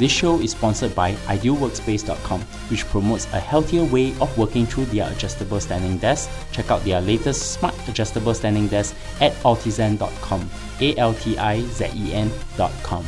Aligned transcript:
This 0.00 0.10
show 0.10 0.40
is 0.40 0.52
sponsored 0.52 0.94
by 0.94 1.12
idealworkspace.com, 1.28 2.40
which 2.70 2.86
promotes 2.86 3.26
a 3.34 3.38
healthier 3.38 3.84
way 3.84 4.14
of 4.18 4.32
working 4.38 4.64
through 4.64 4.86
their 4.86 5.12
adjustable 5.12 5.60
standing 5.60 5.98
desk. 5.98 6.30
Check 6.52 6.70
out 6.70 6.82
their 6.84 7.02
latest 7.02 7.52
smart 7.52 7.74
adjustable 7.86 8.32
standing 8.32 8.66
desk 8.66 8.96
at 9.20 9.34
altizen.com. 9.44 10.48
A 10.80 10.96
L 10.96 11.12
T 11.12 11.36
I 11.36 11.60
Z 11.60 11.90
E 11.94 12.14
N.com. 12.14 13.04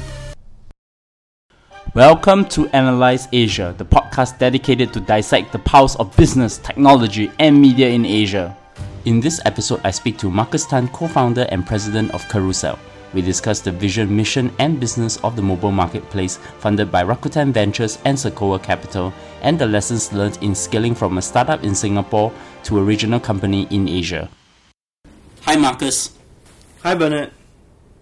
Welcome 1.95 2.45
to 2.49 2.69
Analyse 2.77 3.27
Asia, 3.33 3.75
the 3.79 3.87
podcast 3.87 4.39
dedicated 4.39 4.93
to 4.93 5.01
dissect 5.01 5.53
the 5.53 5.61
pulse 5.61 5.97
of 5.97 6.15
business, 6.15 6.59
technology, 6.59 7.33
and 7.39 7.59
media 7.59 7.89
in 7.89 8.05
Asia. 8.05 8.55
In 9.07 9.19
this 9.19 9.41
episode, 9.47 9.81
I 9.83 9.93
speak 9.93 10.19
to 10.19 10.31
Marcus 10.31 10.67
Tan, 10.67 10.89
co 10.89 11.09
founder 11.09 11.47
and 11.49 11.67
president 11.67 12.11
of 12.13 12.23
Carousell. 12.25 12.79
We 13.15 13.21
discuss 13.21 13.61
the 13.61 13.73
vision, 13.73 14.17
mission, 14.17 14.51
and 14.59 14.81
business 14.81 15.19
of 15.19 15.37
the 15.37 15.43
mobile 15.43 15.71
marketplace 15.71 16.39
funded 16.59 16.91
by 16.91 17.05
Rakuten 17.05 17.53
Ventures 17.53 17.99
and 18.05 18.19
Sequoia 18.19 18.59
Capital, 18.59 19.13
and 19.43 19.59
the 19.59 19.67
lessons 19.67 20.13
learned 20.13 20.39
in 20.41 20.55
scaling 20.55 20.95
from 20.95 21.19
a 21.19 21.23
startup 21.23 21.63
in 21.63 21.75
Singapore 21.75 22.33
to 22.65 22.79
a 22.79 22.83
regional 22.83 23.21
company 23.21 23.67
in 23.71 23.89
Asia. 23.89 24.31
Hi, 25.43 25.57
Marcus. 25.57 26.17
Hi, 26.83 26.95
Bernard. 26.95 27.33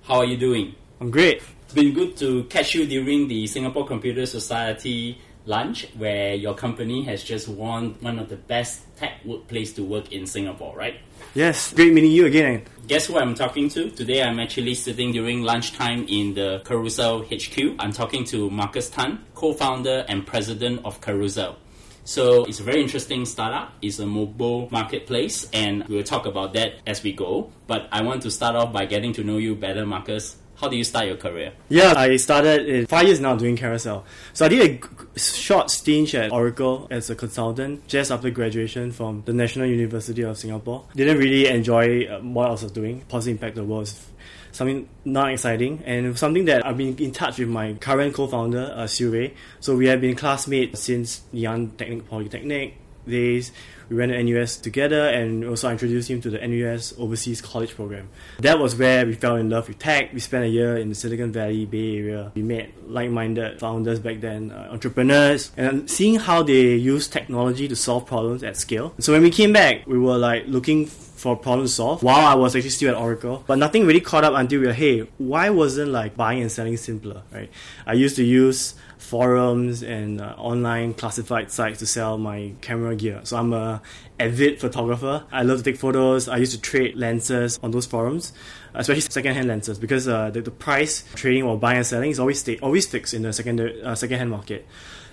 How 0.02 0.18
are 0.18 0.24
you 0.24 0.36
doing? 0.36 0.74
I'm 1.00 1.10
great. 1.10 1.42
It's 1.64 1.74
been 1.74 1.92
good 1.92 2.16
to 2.18 2.44
catch 2.44 2.74
you 2.74 2.86
during 2.86 3.26
the 3.26 3.46
Singapore 3.46 3.86
Computer 3.86 4.26
Society 4.26 5.18
lunch, 5.46 5.88
where 5.96 6.34
your 6.34 6.54
company 6.54 7.02
has 7.04 7.24
just 7.24 7.48
won 7.48 7.96
one 8.00 8.18
of 8.18 8.28
the 8.28 8.36
best 8.36 8.84
tech 8.96 9.24
workplace 9.24 9.72
to 9.74 9.82
work 9.82 10.12
in 10.12 10.26
Singapore, 10.26 10.76
right? 10.76 10.96
Yes, 11.34 11.72
great 11.72 11.92
meeting 11.92 12.10
you 12.10 12.26
again. 12.26 12.64
Guess 12.88 13.06
who 13.06 13.16
I'm 13.16 13.36
talking 13.36 13.68
to? 13.68 13.88
Today 13.90 14.20
I'm 14.20 14.40
actually 14.40 14.74
sitting 14.74 15.12
during 15.12 15.42
lunchtime 15.42 16.04
in 16.08 16.34
the 16.34 16.60
Carousell 16.64 17.22
HQ. 17.22 17.76
I'm 17.78 17.92
talking 17.92 18.24
to 18.24 18.50
Marcus 18.50 18.90
Tan, 18.90 19.24
co-founder 19.36 20.06
and 20.08 20.26
president 20.26 20.80
of 20.84 21.00
Carousell. 21.00 21.54
So 22.02 22.46
it's 22.46 22.58
a 22.58 22.64
very 22.64 22.82
interesting 22.82 23.24
startup. 23.26 23.72
It's 23.80 24.00
a 24.00 24.06
mobile 24.06 24.68
marketplace, 24.72 25.48
and 25.52 25.86
we'll 25.86 26.02
talk 26.02 26.26
about 26.26 26.54
that 26.54 26.80
as 26.84 27.04
we 27.04 27.12
go. 27.12 27.52
But 27.68 27.88
I 27.92 28.02
want 28.02 28.22
to 28.22 28.30
start 28.32 28.56
off 28.56 28.72
by 28.72 28.86
getting 28.86 29.12
to 29.12 29.22
know 29.22 29.36
you 29.36 29.54
better, 29.54 29.86
Marcus. 29.86 30.34
How 30.60 30.68
did 30.68 30.76
you 30.76 30.84
start 30.84 31.06
your 31.06 31.16
career? 31.16 31.52
Yeah, 31.70 31.94
I 31.96 32.16
started 32.16 32.68
in 32.68 32.86
five 32.86 33.06
years 33.06 33.18
now 33.18 33.34
doing 33.34 33.56
Carousell. 33.56 34.04
So 34.34 34.44
I 34.44 34.48
did 34.48 34.84
a 35.16 35.18
short 35.18 35.70
stint 35.70 36.12
at 36.12 36.30
Oracle 36.30 36.86
as 36.90 37.08
a 37.08 37.14
consultant 37.14 37.88
just 37.88 38.10
after 38.10 38.28
graduation 38.28 38.92
from 38.92 39.22
the 39.24 39.32
National 39.32 39.66
University 39.66 40.20
of 40.20 40.36
Singapore. 40.36 40.84
Didn't 40.94 41.16
really 41.16 41.46
enjoy 41.46 42.04
uh, 42.04 42.20
what 42.20 42.48
I 42.48 42.50
was 42.50 42.70
doing. 42.72 43.00
Positive 43.08 43.38
impact 43.38 43.56
the 43.56 43.64
world 43.64 43.84
is 43.84 44.06
something 44.52 44.86
not 45.06 45.32
exciting 45.32 45.82
and 45.86 46.18
something 46.18 46.44
that 46.44 46.66
I've 46.66 46.76
been 46.76 46.94
in 46.98 47.12
touch 47.12 47.38
with 47.38 47.48
my 47.48 47.72
current 47.74 48.12
co-founder, 48.12 48.74
uh. 48.76 48.86
So 48.86 49.76
we 49.76 49.86
have 49.86 50.02
been 50.02 50.14
classmates 50.14 50.82
since 50.82 51.22
Ngee 51.32 51.76
Technic 51.78 52.06
Polytechnic 52.06 52.74
days. 53.08 53.52
We 53.90 53.96
went 53.96 54.12
to 54.12 54.22
NUS 54.22 54.56
together 54.56 55.08
and 55.08 55.44
also 55.44 55.68
introduced 55.68 56.08
him 56.08 56.20
to 56.22 56.30
the 56.30 56.38
NUS 56.38 56.94
Overseas 56.96 57.40
College 57.40 57.74
Program. 57.74 58.08
That 58.38 58.60
was 58.60 58.76
where 58.76 59.04
we 59.04 59.14
fell 59.14 59.34
in 59.34 59.50
love 59.50 59.66
with 59.66 59.80
tech. 59.80 60.12
We 60.14 60.20
spent 60.20 60.44
a 60.44 60.48
year 60.48 60.76
in 60.76 60.88
the 60.88 60.94
Silicon 60.94 61.32
Valley 61.32 61.66
Bay 61.66 61.98
Area. 61.98 62.30
We 62.36 62.42
met 62.42 62.70
like-minded 62.86 63.58
founders 63.58 63.98
back 63.98 64.20
then, 64.20 64.52
uh, 64.52 64.68
entrepreneurs, 64.70 65.50
and 65.56 65.90
seeing 65.90 66.20
how 66.20 66.44
they 66.44 66.76
use 66.76 67.08
technology 67.08 67.66
to 67.66 67.74
solve 67.74 68.06
problems 68.06 68.44
at 68.44 68.56
scale. 68.56 68.94
So 69.00 69.12
when 69.12 69.22
we 69.22 69.30
came 69.30 69.52
back, 69.52 69.88
we 69.88 69.98
were 69.98 70.18
like 70.18 70.44
looking 70.46 70.86
for 71.20 71.36
problem 71.36 71.66
to 71.66 71.72
solve 71.72 72.02
while 72.02 72.24
I 72.24 72.34
was 72.34 72.56
actually 72.56 72.70
still 72.70 72.90
at 72.94 72.96
Oracle. 72.96 73.44
But 73.46 73.58
nothing 73.58 73.86
really 73.86 74.00
caught 74.00 74.24
up 74.24 74.34
until 74.34 74.60
we 74.60 74.66
were, 74.66 74.72
hey, 74.72 75.00
why 75.18 75.50
wasn't 75.50 75.90
like 75.90 76.16
buying 76.16 76.40
and 76.40 76.50
selling 76.50 76.78
simpler, 76.78 77.22
right? 77.30 77.50
I 77.86 77.92
used 77.92 78.16
to 78.16 78.24
use 78.24 78.74
forums 78.96 79.82
and 79.82 80.20
uh, 80.20 80.34
online 80.38 80.94
classified 80.94 81.50
sites 81.50 81.78
to 81.80 81.86
sell 81.86 82.16
my 82.16 82.52
camera 82.60 82.96
gear. 82.96 83.20
So 83.24 83.36
I'm 83.36 83.52
a 83.52 83.82
avid 84.18 84.60
photographer. 84.60 85.24
I 85.30 85.42
love 85.42 85.58
to 85.58 85.64
take 85.64 85.76
photos. 85.76 86.28
I 86.28 86.38
used 86.38 86.52
to 86.52 86.60
trade 86.60 86.96
lenses 86.96 87.58
on 87.62 87.70
those 87.70 87.86
forums, 87.86 88.32
especially 88.74 89.02
second-hand 89.02 89.48
lenses, 89.48 89.78
because 89.78 90.08
uh, 90.08 90.30
the, 90.30 90.40
the 90.40 90.50
price 90.50 91.04
trading 91.14 91.42
or 91.42 91.58
buying 91.58 91.78
and 91.78 91.86
selling 91.86 92.10
is 92.10 92.18
always 92.18 92.40
stay, 92.40 92.58
always 92.58 92.86
fixed 92.86 93.12
in 93.12 93.22
the 93.22 93.32
secondary 93.32 93.82
uh, 93.82 93.94
second-hand 93.94 94.30
market. 94.30 94.66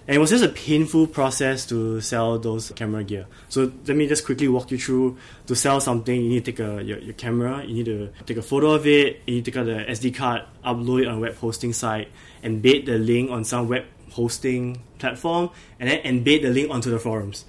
And 0.07 0.15
it 0.15 0.19
was 0.19 0.29
just 0.29 0.43
a 0.43 0.49
painful 0.49 1.07
process 1.07 1.65
to 1.65 1.99
sell 1.99 2.39
those 2.39 2.71
camera 2.71 3.03
gear. 3.03 3.25
So 3.49 3.73
let 3.85 3.97
me 3.97 4.07
just 4.07 4.25
quickly 4.25 4.47
walk 4.47 4.71
you 4.71 4.77
through. 4.77 5.17
To 5.47 5.55
sell 5.55 5.81
something, 5.81 6.15
you 6.15 6.29
need 6.29 6.45
to 6.45 6.51
take 6.53 6.59
a, 6.61 6.81
your, 6.81 6.99
your 6.99 7.13
camera, 7.13 7.65
you 7.65 7.73
need 7.73 7.85
to 7.85 8.09
take 8.25 8.37
a 8.37 8.41
photo 8.41 8.71
of 8.71 8.87
it, 8.87 9.21
you 9.27 9.35
need 9.35 9.45
to 9.45 9.51
take 9.51 9.59
out 9.59 9.65
the 9.65 9.83
SD 9.91 10.15
card, 10.15 10.43
upload 10.65 11.01
it 11.01 11.07
on 11.07 11.15
a 11.15 11.19
web 11.19 11.35
hosting 11.35 11.73
site, 11.73 12.07
embed 12.41 12.85
the 12.85 12.97
link 12.97 13.29
on 13.29 13.43
some 13.43 13.67
web 13.67 13.83
hosting 14.11 14.81
platform, 14.97 15.49
and 15.77 15.89
then 15.89 16.01
embed 16.03 16.41
the 16.41 16.49
link 16.51 16.71
onto 16.71 16.89
the 16.89 16.99
forums. 16.99 17.43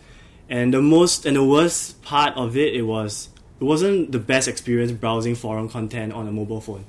And 0.49 0.75
the 0.75 0.83
most 0.83 1.27
and 1.27 1.37
the 1.37 1.45
worst 1.45 2.03
part 2.03 2.37
of 2.37 2.57
it, 2.57 2.75
it 2.75 2.83
was 2.83 3.29
it 3.61 3.65
wasn't 3.65 4.13
the 4.13 4.19
best 4.19 4.49
experience 4.49 4.93
browsing 4.93 5.35
forum 5.35 5.69
content 5.69 6.13
on 6.13 6.27
a 6.27 6.33
mobile 6.33 6.61
phone. 6.61 6.85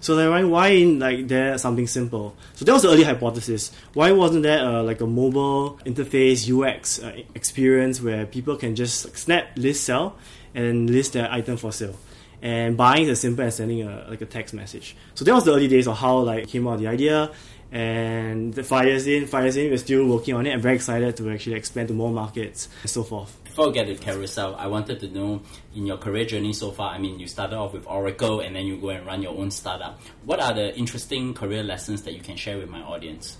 So 0.00 0.14
like 0.14 0.28
why 0.30 0.44
why 0.44 0.68
in 0.68 0.98
like 0.98 1.28
there 1.28 1.58
something 1.58 1.86
simple? 1.86 2.36
So 2.54 2.64
that 2.64 2.72
was 2.72 2.82
the 2.82 2.90
early 2.90 3.04
hypothesis. 3.04 3.72
Why 3.94 4.12
wasn't 4.12 4.44
there 4.44 4.64
uh, 4.64 4.82
like 4.82 5.00
a 5.00 5.06
mobile 5.06 5.78
interface 5.84 6.46
UX 6.48 7.02
uh, 7.02 7.22
experience 7.34 8.00
where 8.00 8.26
people 8.26 8.56
can 8.56 8.76
just 8.76 9.04
like, 9.04 9.16
snap 9.16 9.50
list 9.56 9.84
sell 9.84 10.16
and 10.54 10.88
list 10.88 11.14
their 11.14 11.30
item 11.30 11.56
for 11.56 11.72
sale? 11.72 11.96
And 12.40 12.76
buying 12.76 13.04
is 13.04 13.08
as 13.10 13.20
simple 13.20 13.44
as 13.44 13.56
sending 13.56 13.82
a 13.82 14.06
like 14.08 14.20
a 14.20 14.26
text 14.26 14.54
message. 14.54 14.96
So 15.14 15.24
that 15.24 15.34
was 15.34 15.44
the 15.44 15.52
early 15.52 15.66
days 15.66 15.88
of 15.88 15.98
how 15.98 16.18
like 16.18 16.46
came 16.46 16.68
out 16.68 16.78
the 16.78 16.86
idea. 16.86 17.32
And 17.70 18.54
the 18.54 18.62
years 18.84 19.06
in, 19.06 19.26
years 19.26 19.56
in, 19.56 19.70
we're 19.70 19.76
still 19.76 20.06
working 20.06 20.34
on 20.34 20.46
it. 20.46 20.52
I'm 20.52 20.60
very 20.60 20.76
excited 20.76 21.16
to 21.18 21.30
actually 21.30 21.56
expand 21.56 21.88
to 21.88 21.94
more 21.94 22.10
markets 22.10 22.68
and 22.82 22.90
so 22.90 23.02
forth. 23.02 23.36
Before 23.44 23.66
we 23.66 23.74
get 23.74 23.86
to 23.86 23.94
Carousell, 23.94 24.56
I 24.56 24.68
wanted 24.68 25.00
to 25.00 25.08
know 25.08 25.42
in 25.74 25.84
your 25.84 25.98
career 25.98 26.24
journey 26.24 26.52
so 26.52 26.70
far, 26.70 26.94
I 26.94 26.98
mean, 26.98 27.18
you 27.18 27.26
started 27.26 27.56
off 27.56 27.72
with 27.72 27.86
Oracle 27.86 28.40
and 28.40 28.56
then 28.56 28.66
you 28.66 28.76
go 28.78 28.90
and 28.90 29.04
run 29.04 29.22
your 29.22 29.36
own 29.36 29.50
startup. 29.50 30.00
What 30.24 30.40
are 30.40 30.54
the 30.54 30.74
interesting 30.76 31.34
career 31.34 31.62
lessons 31.62 32.02
that 32.04 32.14
you 32.14 32.20
can 32.20 32.36
share 32.36 32.56
with 32.56 32.70
my 32.70 32.80
audience? 32.80 33.36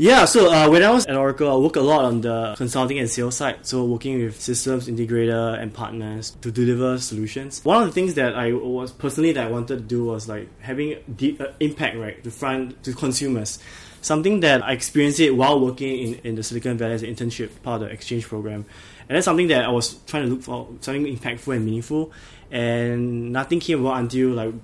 Yeah, 0.00 0.26
so 0.26 0.52
uh, 0.52 0.70
when 0.70 0.84
I 0.84 0.90
was 0.90 1.06
at 1.06 1.16
Oracle, 1.16 1.50
I 1.50 1.56
worked 1.56 1.74
a 1.74 1.80
lot 1.80 2.04
on 2.04 2.20
the 2.20 2.54
consulting 2.56 3.00
and 3.00 3.10
sales 3.10 3.34
side. 3.34 3.66
So 3.66 3.84
working 3.84 4.22
with 4.22 4.40
systems 4.40 4.86
integrator 4.86 5.60
and 5.60 5.74
partners 5.74 6.36
to 6.40 6.52
deliver 6.52 7.00
solutions. 7.00 7.64
One 7.64 7.82
of 7.82 7.88
the 7.88 7.92
things 7.92 8.14
that 8.14 8.36
I 8.36 8.52
was 8.52 8.92
personally 8.92 9.32
that 9.32 9.48
I 9.48 9.50
wanted 9.50 9.74
to 9.74 9.80
do 9.80 10.04
was 10.04 10.28
like 10.28 10.48
having 10.60 10.98
deep 11.16 11.40
uh, 11.40 11.48
impact 11.58 11.96
right 11.96 12.22
to 12.22 12.30
front 12.30 12.80
to 12.84 12.92
consumers. 12.92 13.58
Something 14.00 14.38
that 14.38 14.62
I 14.62 14.70
experienced 14.70 15.18
it 15.18 15.32
while 15.32 15.58
working 15.58 15.98
in, 15.98 16.14
in 16.22 16.34
the 16.36 16.44
Silicon 16.44 16.78
Valley 16.78 16.92
as 16.92 17.02
an 17.02 17.12
internship 17.12 17.60
part 17.64 17.82
of 17.82 17.88
the 17.88 17.92
exchange 17.92 18.28
program. 18.28 18.66
And 19.08 19.16
that's 19.16 19.24
something 19.24 19.48
that 19.48 19.64
I 19.64 19.68
was 19.70 19.94
trying 20.06 20.22
to 20.22 20.28
look 20.28 20.42
for 20.42 20.68
something 20.80 21.06
impactful 21.06 21.56
and 21.56 21.64
meaningful. 21.64 22.12
And 22.52 23.32
nothing 23.32 23.58
came 23.58 23.84
about 23.84 23.98
until 23.98 24.28
like 24.28 24.54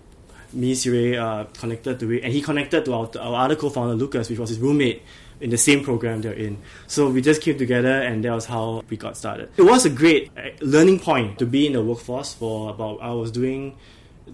me, 0.52 0.76
Siu 0.76 0.92
Rui, 0.92 1.16
uh, 1.16 1.44
connected 1.58 1.98
to 1.98 2.12
it, 2.12 2.22
and 2.22 2.32
he 2.32 2.40
connected 2.40 2.84
to 2.84 2.94
our, 2.94 3.10
our 3.18 3.44
other 3.46 3.56
co-founder 3.56 3.96
Lucas, 3.96 4.30
which 4.30 4.38
was 4.38 4.50
his 4.50 4.60
roommate 4.60 5.02
in 5.40 5.50
the 5.50 5.58
same 5.58 5.84
program 5.84 6.22
they're 6.22 6.32
in. 6.32 6.58
So 6.86 7.10
we 7.10 7.20
just 7.20 7.42
came 7.42 7.58
together, 7.58 8.02
and 8.02 8.24
that 8.24 8.32
was 8.32 8.46
how 8.46 8.82
we 8.88 8.96
got 8.96 9.16
started. 9.16 9.50
It 9.56 9.62
was 9.62 9.84
a 9.84 9.90
great 9.90 10.30
uh, 10.36 10.50
learning 10.60 11.00
point 11.00 11.38
to 11.38 11.46
be 11.46 11.66
in 11.66 11.72
the 11.72 11.82
workforce 11.82 12.34
for 12.34 12.70
about. 12.70 13.02
I 13.02 13.12
was 13.12 13.30
doing 13.30 13.76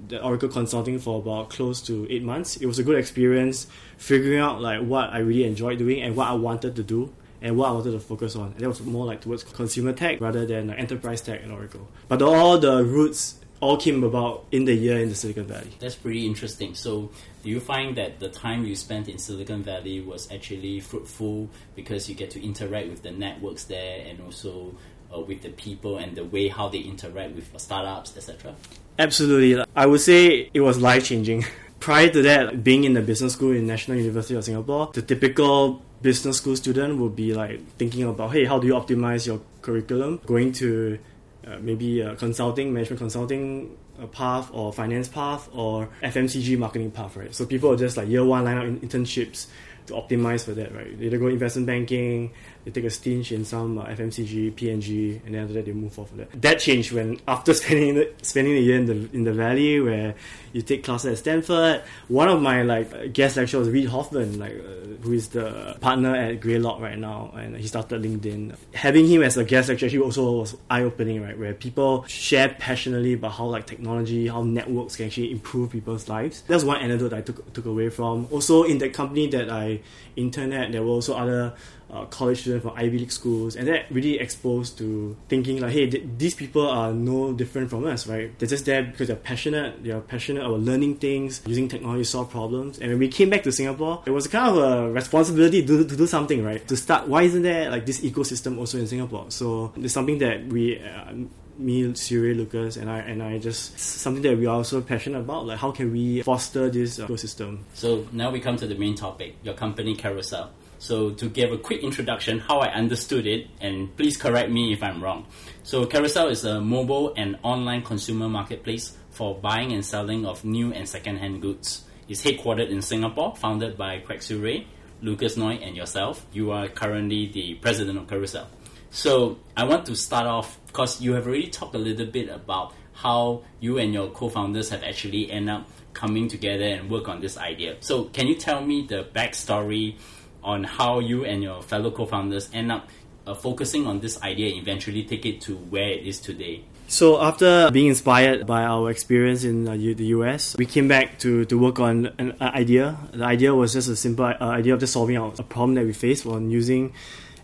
the 0.08 0.22
Oracle 0.22 0.48
consulting 0.48 0.98
for 0.98 1.18
about 1.18 1.50
close 1.50 1.82
to 1.82 2.06
eight 2.10 2.22
months. 2.22 2.56
It 2.56 2.66
was 2.66 2.78
a 2.78 2.84
good 2.84 2.96
experience 2.96 3.66
figuring 3.96 4.38
out 4.38 4.60
like 4.60 4.82
what 4.82 5.10
I 5.10 5.18
really 5.18 5.44
enjoyed 5.44 5.78
doing 5.78 6.00
and 6.02 6.14
what 6.16 6.28
I 6.28 6.34
wanted 6.34 6.76
to 6.76 6.82
do 6.82 7.12
and 7.42 7.56
what 7.56 7.68
I 7.68 7.72
wanted 7.72 7.92
to 7.92 8.00
focus 8.00 8.36
on. 8.36 8.52
And 8.52 8.60
that 8.60 8.68
was 8.68 8.80
more 8.82 9.06
like 9.06 9.22
towards 9.22 9.44
consumer 9.44 9.92
tech 9.92 10.20
rather 10.20 10.46
than 10.46 10.70
enterprise 10.70 11.20
tech 11.22 11.42
in 11.42 11.50
Oracle. 11.50 11.88
But 12.08 12.22
all 12.22 12.58
the 12.58 12.84
roots 12.84 13.39
all 13.60 13.76
came 13.76 14.02
about 14.02 14.46
in 14.50 14.64
the 14.64 14.74
year 14.74 14.98
in 14.98 15.08
the 15.08 15.14
Silicon 15.14 15.44
Valley. 15.44 15.70
That's 15.78 15.94
pretty 15.94 16.26
interesting. 16.26 16.74
So, 16.74 17.10
do 17.42 17.50
you 17.50 17.60
find 17.60 17.96
that 17.96 18.18
the 18.18 18.28
time 18.28 18.66
you 18.66 18.74
spent 18.74 19.08
in 19.08 19.18
Silicon 19.18 19.62
Valley 19.62 20.00
was 20.00 20.30
actually 20.32 20.80
fruitful 20.80 21.48
because 21.76 22.08
you 22.08 22.14
get 22.14 22.30
to 22.32 22.44
interact 22.44 22.88
with 22.88 23.02
the 23.02 23.10
networks 23.10 23.64
there 23.64 24.04
and 24.06 24.20
also 24.22 24.74
uh, 25.14 25.20
with 25.20 25.42
the 25.42 25.50
people 25.50 25.98
and 25.98 26.16
the 26.16 26.24
way 26.24 26.48
how 26.48 26.68
they 26.68 26.78
interact 26.78 27.34
with 27.34 27.50
startups, 27.58 28.16
etc.? 28.16 28.54
Absolutely. 28.98 29.64
I 29.76 29.86
would 29.86 30.00
say 30.00 30.50
it 30.52 30.60
was 30.60 30.80
life 30.80 31.04
changing. 31.04 31.44
Prior 31.80 32.10
to 32.10 32.22
that, 32.22 32.62
being 32.62 32.84
in 32.84 32.92
the 32.92 33.00
business 33.00 33.32
school 33.32 33.52
in 33.52 33.66
National 33.66 33.96
University 33.96 34.34
of 34.34 34.44
Singapore, 34.44 34.90
the 34.92 35.00
typical 35.00 35.80
business 36.02 36.36
school 36.36 36.54
student 36.54 36.98
would 36.98 37.16
be 37.16 37.32
like 37.32 37.66
thinking 37.78 38.04
about, 38.04 38.32
hey, 38.32 38.44
how 38.44 38.58
do 38.58 38.66
you 38.66 38.74
optimize 38.74 39.26
your 39.26 39.40
curriculum? 39.62 40.20
Going 40.26 40.52
to 40.52 40.98
uh, 41.46 41.58
maybe 41.60 42.00
a 42.00 42.16
consulting, 42.16 42.72
management 42.72 42.98
consulting 42.98 43.76
uh, 44.00 44.06
path 44.06 44.50
or 44.52 44.72
finance 44.72 45.08
path 45.08 45.48
or 45.52 45.88
FMCG 46.02 46.58
marketing 46.58 46.90
path, 46.90 47.16
right? 47.16 47.34
So 47.34 47.46
people 47.46 47.72
are 47.72 47.76
just 47.76 47.96
like 47.96 48.08
year 48.08 48.24
one 48.24 48.44
line 48.44 48.58
up 48.58 48.64
in 48.64 48.80
internships 48.80 49.46
to 49.86 49.94
optimize 49.94 50.44
for 50.44 50.52
that, 50.52 50.74
right? 50.74 50.98
They 50.98 51.06
either 51.06 51.18
go 51.18 51.26
investment 51.28 51.66
banking, 51.66 52.32
they 52.64 52.70
take 52.70 52.84
a 52.84 52.90
stint 52.90 53.32
in 53.32 53.44
some 53.44 53.78
uh, 53.78 53.86
FMCG, 53.86 54.54
P&G, 54.54 55.20
and 55.24 55.34
then 55.34 55.42
after 55.42 55.54
that 55.54 55.64
they 55.64 55.72
move 55.72 55.98
off 55.98 56.10
of 56.10 56.18
that. 56.18 56.42
That 56.42 56.58
changed 56.58 56.92
when 56.92 57.18
after 57.28 57.54
spending 57.54 57.94
the, 57.94 58.12
spending 58.22 58.56
a 58.56 58.60
year 58.60 58.76
in 58.76 58.86
the 58.86 59.08
in 59.12 59.24
the 59.24 59.32
valley 59.32 59.80
where 59.80 60.14
you 60.52 60.62
take 60.62 60.84
classes 60.84 61.12
at 61.12 61.18
Stanford. 61.18 61.82
One 62.08 62.28
of 62.28 62.42
my 62.42 62.62
like 62.62 63.12
guest 63.12 63.36
lecturers 63.36 63.66
was 63.66 63.70
Reid 63.70 63.88
Hoffman, 63.88 64.38
like 64.38 64.52
uh, 64.52 65.02
who 65.02 65.12
is 65.12 65.28
the 65.28 65.76
partner 65.80 66.14
at 66.14 66.40
Greylock 66.40 66.80
right 66.80 66.98
now, 66.98 67.32
and 67.36 67.56
he 67.56 67.66
started 67.66 68.02
LinkedIn. 68.02 68.56
Having 68.74 69.06
him 69.06 69.22
as 69.22 69.36
a 69.36 69.44
guest 69.44 69.68
lecturer 69.68 69.88
he 69.88 69.98
also 69.98 70.40
was 70.40 70.56
eye 70.68 70.82
opening, 70.82 71.22
right? 71.22 71.38
Where 71.38 71.54
people 71.54 72.04
share 72.04 72.48
passionately 72.48 73.14
about 73.14 73.32
how 73.32 73.46
like 73.46 73.66
technology, 73.66 74.28
how 74.28 74.42
networks 74.42 74.96
can 74.96 75.06
actually 75.06 75.30
improve 75.30 75.70
people's 75.70 76.08
lives. 76.08 76.42
That's 76.42 76.64
one 76.64 76.80
anecdote 76.80 77.12
I 77.12 77.22
took 77.22 77.52
took 77.52 77.66
away 77.66 77.88
from. 77.88 78.28
Also 78.30 78.64
in 78.64 78.78
the 78.78 78.90
company 78.90 79.28
that 79.28 79.50
I 79.50 79.80
interned 80.16 80.52
at, 80.52 80.72
there 80.72 80.82
were 80.82 80.90
also 80.90 81.14
other 81.16 81.54
uh, 81.92 82.04
college 82.06 82.40
students 82.40 82.64
from 82.64 82.76
Ivy 82.76 82.98
League 82.98 83.12
schools, 83.12 83.56
and 83.56 83.66
that 83.68 83.90
really 83.90 84.18
exposed 84.18 84.78
to 84.78 85.16
thinking 85.28 85.60
like, 85.60 85.72
hey, 85.72 85.88
th- 85.88 86.04
these 86.18 86.34
people 86.34 86.68
are 86.68 86.92
no 86.92 87.32
different 87.32 87.70
from 87.70 87.86
us, 87.86 88.06
right? 88.06 88.36
They're 88.38 88.48
just 88.48 88.64
there 88.64 88.82
because 88.82 89.08
they're 89.08 89.16
passionate. 89.16 89.82
They're 89.82 90.00
passionate 90.00 90.44
about 90.44 90.60
learning 90.60 90.96
things, 90.96 91.42
using 91.46 91.68
technology 91.68 92.02
to 92.02 92.08
solve 92.08 92.30
problems. 92.30 92.78
And 92.78 92.90
when 92.90 92.98
we 92.98 93.08
came 93.08 93.30
back 93.30 93.42
to 93.44 93.52
Singapore, 93.52 94.02
it 94.06 94.10
was 94.10 94.26
kind 94.28 94.48
of 94.48 94.62
a 94.62 94.92
responsibility 94.92 95.64
to, 95.66 95.84
to 95.84 95.96
do 95.96 96.06
something, 96.06 96.44
right? 96.44 96.66
To 96.68 96.76
start, 96.76 97.08
why 97.08 97.22
isn't 97.22 97.42
there 97.42 97.70
like 97.70 97.86
this 97.86 98.00
ecosystem 98.00 98.58
also 98.58 98.78
in 98.78 98.86
Singapore? 98.86 99.26
So 99.30 99.72
it's 99.76 99.94
something 99.94 100.18
that 100.18 100.46
we. 100.46 100.80
Uh, 100.80 101.12
me, 101.60 101.94
Siu 101.94 102.22
Rui, 102.22 102.34
Lucas, 102.34 102.78
and 102.78 102.90
I, 102.90 103.00
and 103.00 103.22
I 103.22 103.38
just 103.38 103.78
something 103.78 104.22
that 104.22 104.38
we 104.38 104.46
are 104.46 104.56
also 104.56 104.80
passionate 104.80 105.20
about. 105.20 105.46
Like, 105.46 105.58
how 105.58 105.70
can 105.70 105.92
we 105.92 106.22
foster 106.22 106.70
this 106.70 106.98
ecosystem? 106.98 107.58
So 107.74 108.06
now 108.12 108.30
we 108.30 108.40
come 108.40 108.56
to 108.56 108.66
the 108.66 108.74
main 108.74 108.94
topic: 108.94 109.36
your 109.42 109.54
company, 109.54 109.94
Carousell. 109.94 110.48
So 110.80 111.10
to 111.10 111.28
give 111.28 111.52
a 111.52 111.58
quick 111.58 111.82
introduction, 111.84 112.38
how 112.38 112.60
I 112.60 112.72
understood 112.72 113.26
it, 113.26 113.48
and 113.60 113.94
please 113.98 114.16
correct 114.16 114.50
me 114.50 114.72
if 114.72 114.82
I'm 114.82 115.04
wrong. 115.04 115.26
So 115.62 115.84
Carousell 115.84 116.30
is 116.30 116.46
a 116.46 116.58
mobile 116.58 117.12
and 117.18 117.38
online 117.42 117.82
consumer 117.82 118.30
marketplace 118.30 118.96
for 119.10 119.34
buying 119.34 119.72
and 119.72 119.84
selling 119.84 120.24
of 120.24 120.42
new 120.42 120.72
and 120.72 120.88
second-hand 120.88 121.42
goods. 121.42 121.84
It's 122.08 122.22
headquartered 122.24 122.70
in 122.70 122.80
Singapore, 122.80 123.36
founded 123.36 123.76
by 123.76 124.00
Quek 124.00 124.22
Siu 124.22 124.38
Rui, 124.38 124.64
Lucas 125.02 125.36
Ngoo, 125.36 125.62
and 125.62 125.76
yourself. 125.76 126.24
You 126.32 126.50
are 126.52 126.66
currently 126.66 127.26
the 127.26 127.56
president 127.56 127.98
of 127.98 128.06
Carousell. 128.06 128.46
So 128.88 129.38
I 129.54 129.64
want 129.64 129.84
to 129.86 129.94
start 129.94 130.26
off 130.26 130.58
because 130.66 131.02
you 131.02 131.12
have 131.12 131.26
already 131.26 131.48
talked 131.48 131.74
a 131.74 131.78
little 131.78 132.06
bit 132.06 132.30
about 132.30 132.72
how 132.94 133.42
you 133.60 133.76
and 133.76 133.92
your 133.92 134.08
co-founders 134.10 134.70
have 134.70 134.82
actually 134.82 135.30
end 135.30 135.50
up 135.50 135.68
coming 135.92 136.26
together 136.26 136.64
and 136.64 136.90
work 136.90 137.06
on 137.06 137.20
this 137.20 137.36
idea. 137.36 137.76
So 137.80 138.04
can 138.04 138.26
you 138.26 138.34
tell 138.34 138.64
me 138.64 138.86
the 138.86 139.04
backstory 139.14 139.96
on 140.42 140.64
how 140.64 140.98
you 140.98 141.24
and 141.24 141.42
your 141.42 141.62
fellow 141.62 141.90
co-founders 141.90 142.48
end 142.52 142.72
up 142.72 142.88
uh, 143.26 143.34
focusing 143.34 143.86
on 143.86 144.00
this 144.00 144.20
idea 144.22 144.48
and 144.48 144.58
eventually 144.58 145.04
take 145.04 145.26
it 145.26 145.40
to 145.42 145.56
where 145.56 145.90
it 145.90 146.06
is 146.06 146.20
today? 146.20 146.64
So 146.88 147.22
after 147.22 147.70
being 147.70 147.86
inspired 147.86 148.46
by 148.46 148.64
our 148.64 148.90
experience 148.90 149.44
in 149.44 149.68
uh, 149.68 149.72
the 149.74 150.06
US, 150.18 150.56
we 150.58 150.66
came 150.66 150.88
back 150.88 151.20
to, 151.20 151.44
to 151.44 151.56
work 151.56 151.78
on 151.78 152.10
an 152.18 152.34
idea. 152.40 152.98
The 153.12 153.24
idea 153.24 153.54
was 153.54 153.72
just 153.72 153.88
a 153.88 153.94
simple 153.94 154.24
uh, 154.24 154.34
idea 154.40 154.74
of 154.74 154.80
just 154.80 154.92
solving 154.92 155.16
out 155.16 155.38
a 155.38 155.44
problem 155.44 155.74
that 155.76 155.84
we 155.84 155.92
faced 155.92 156.26
on 156.26 156.50
using 156.50 156.92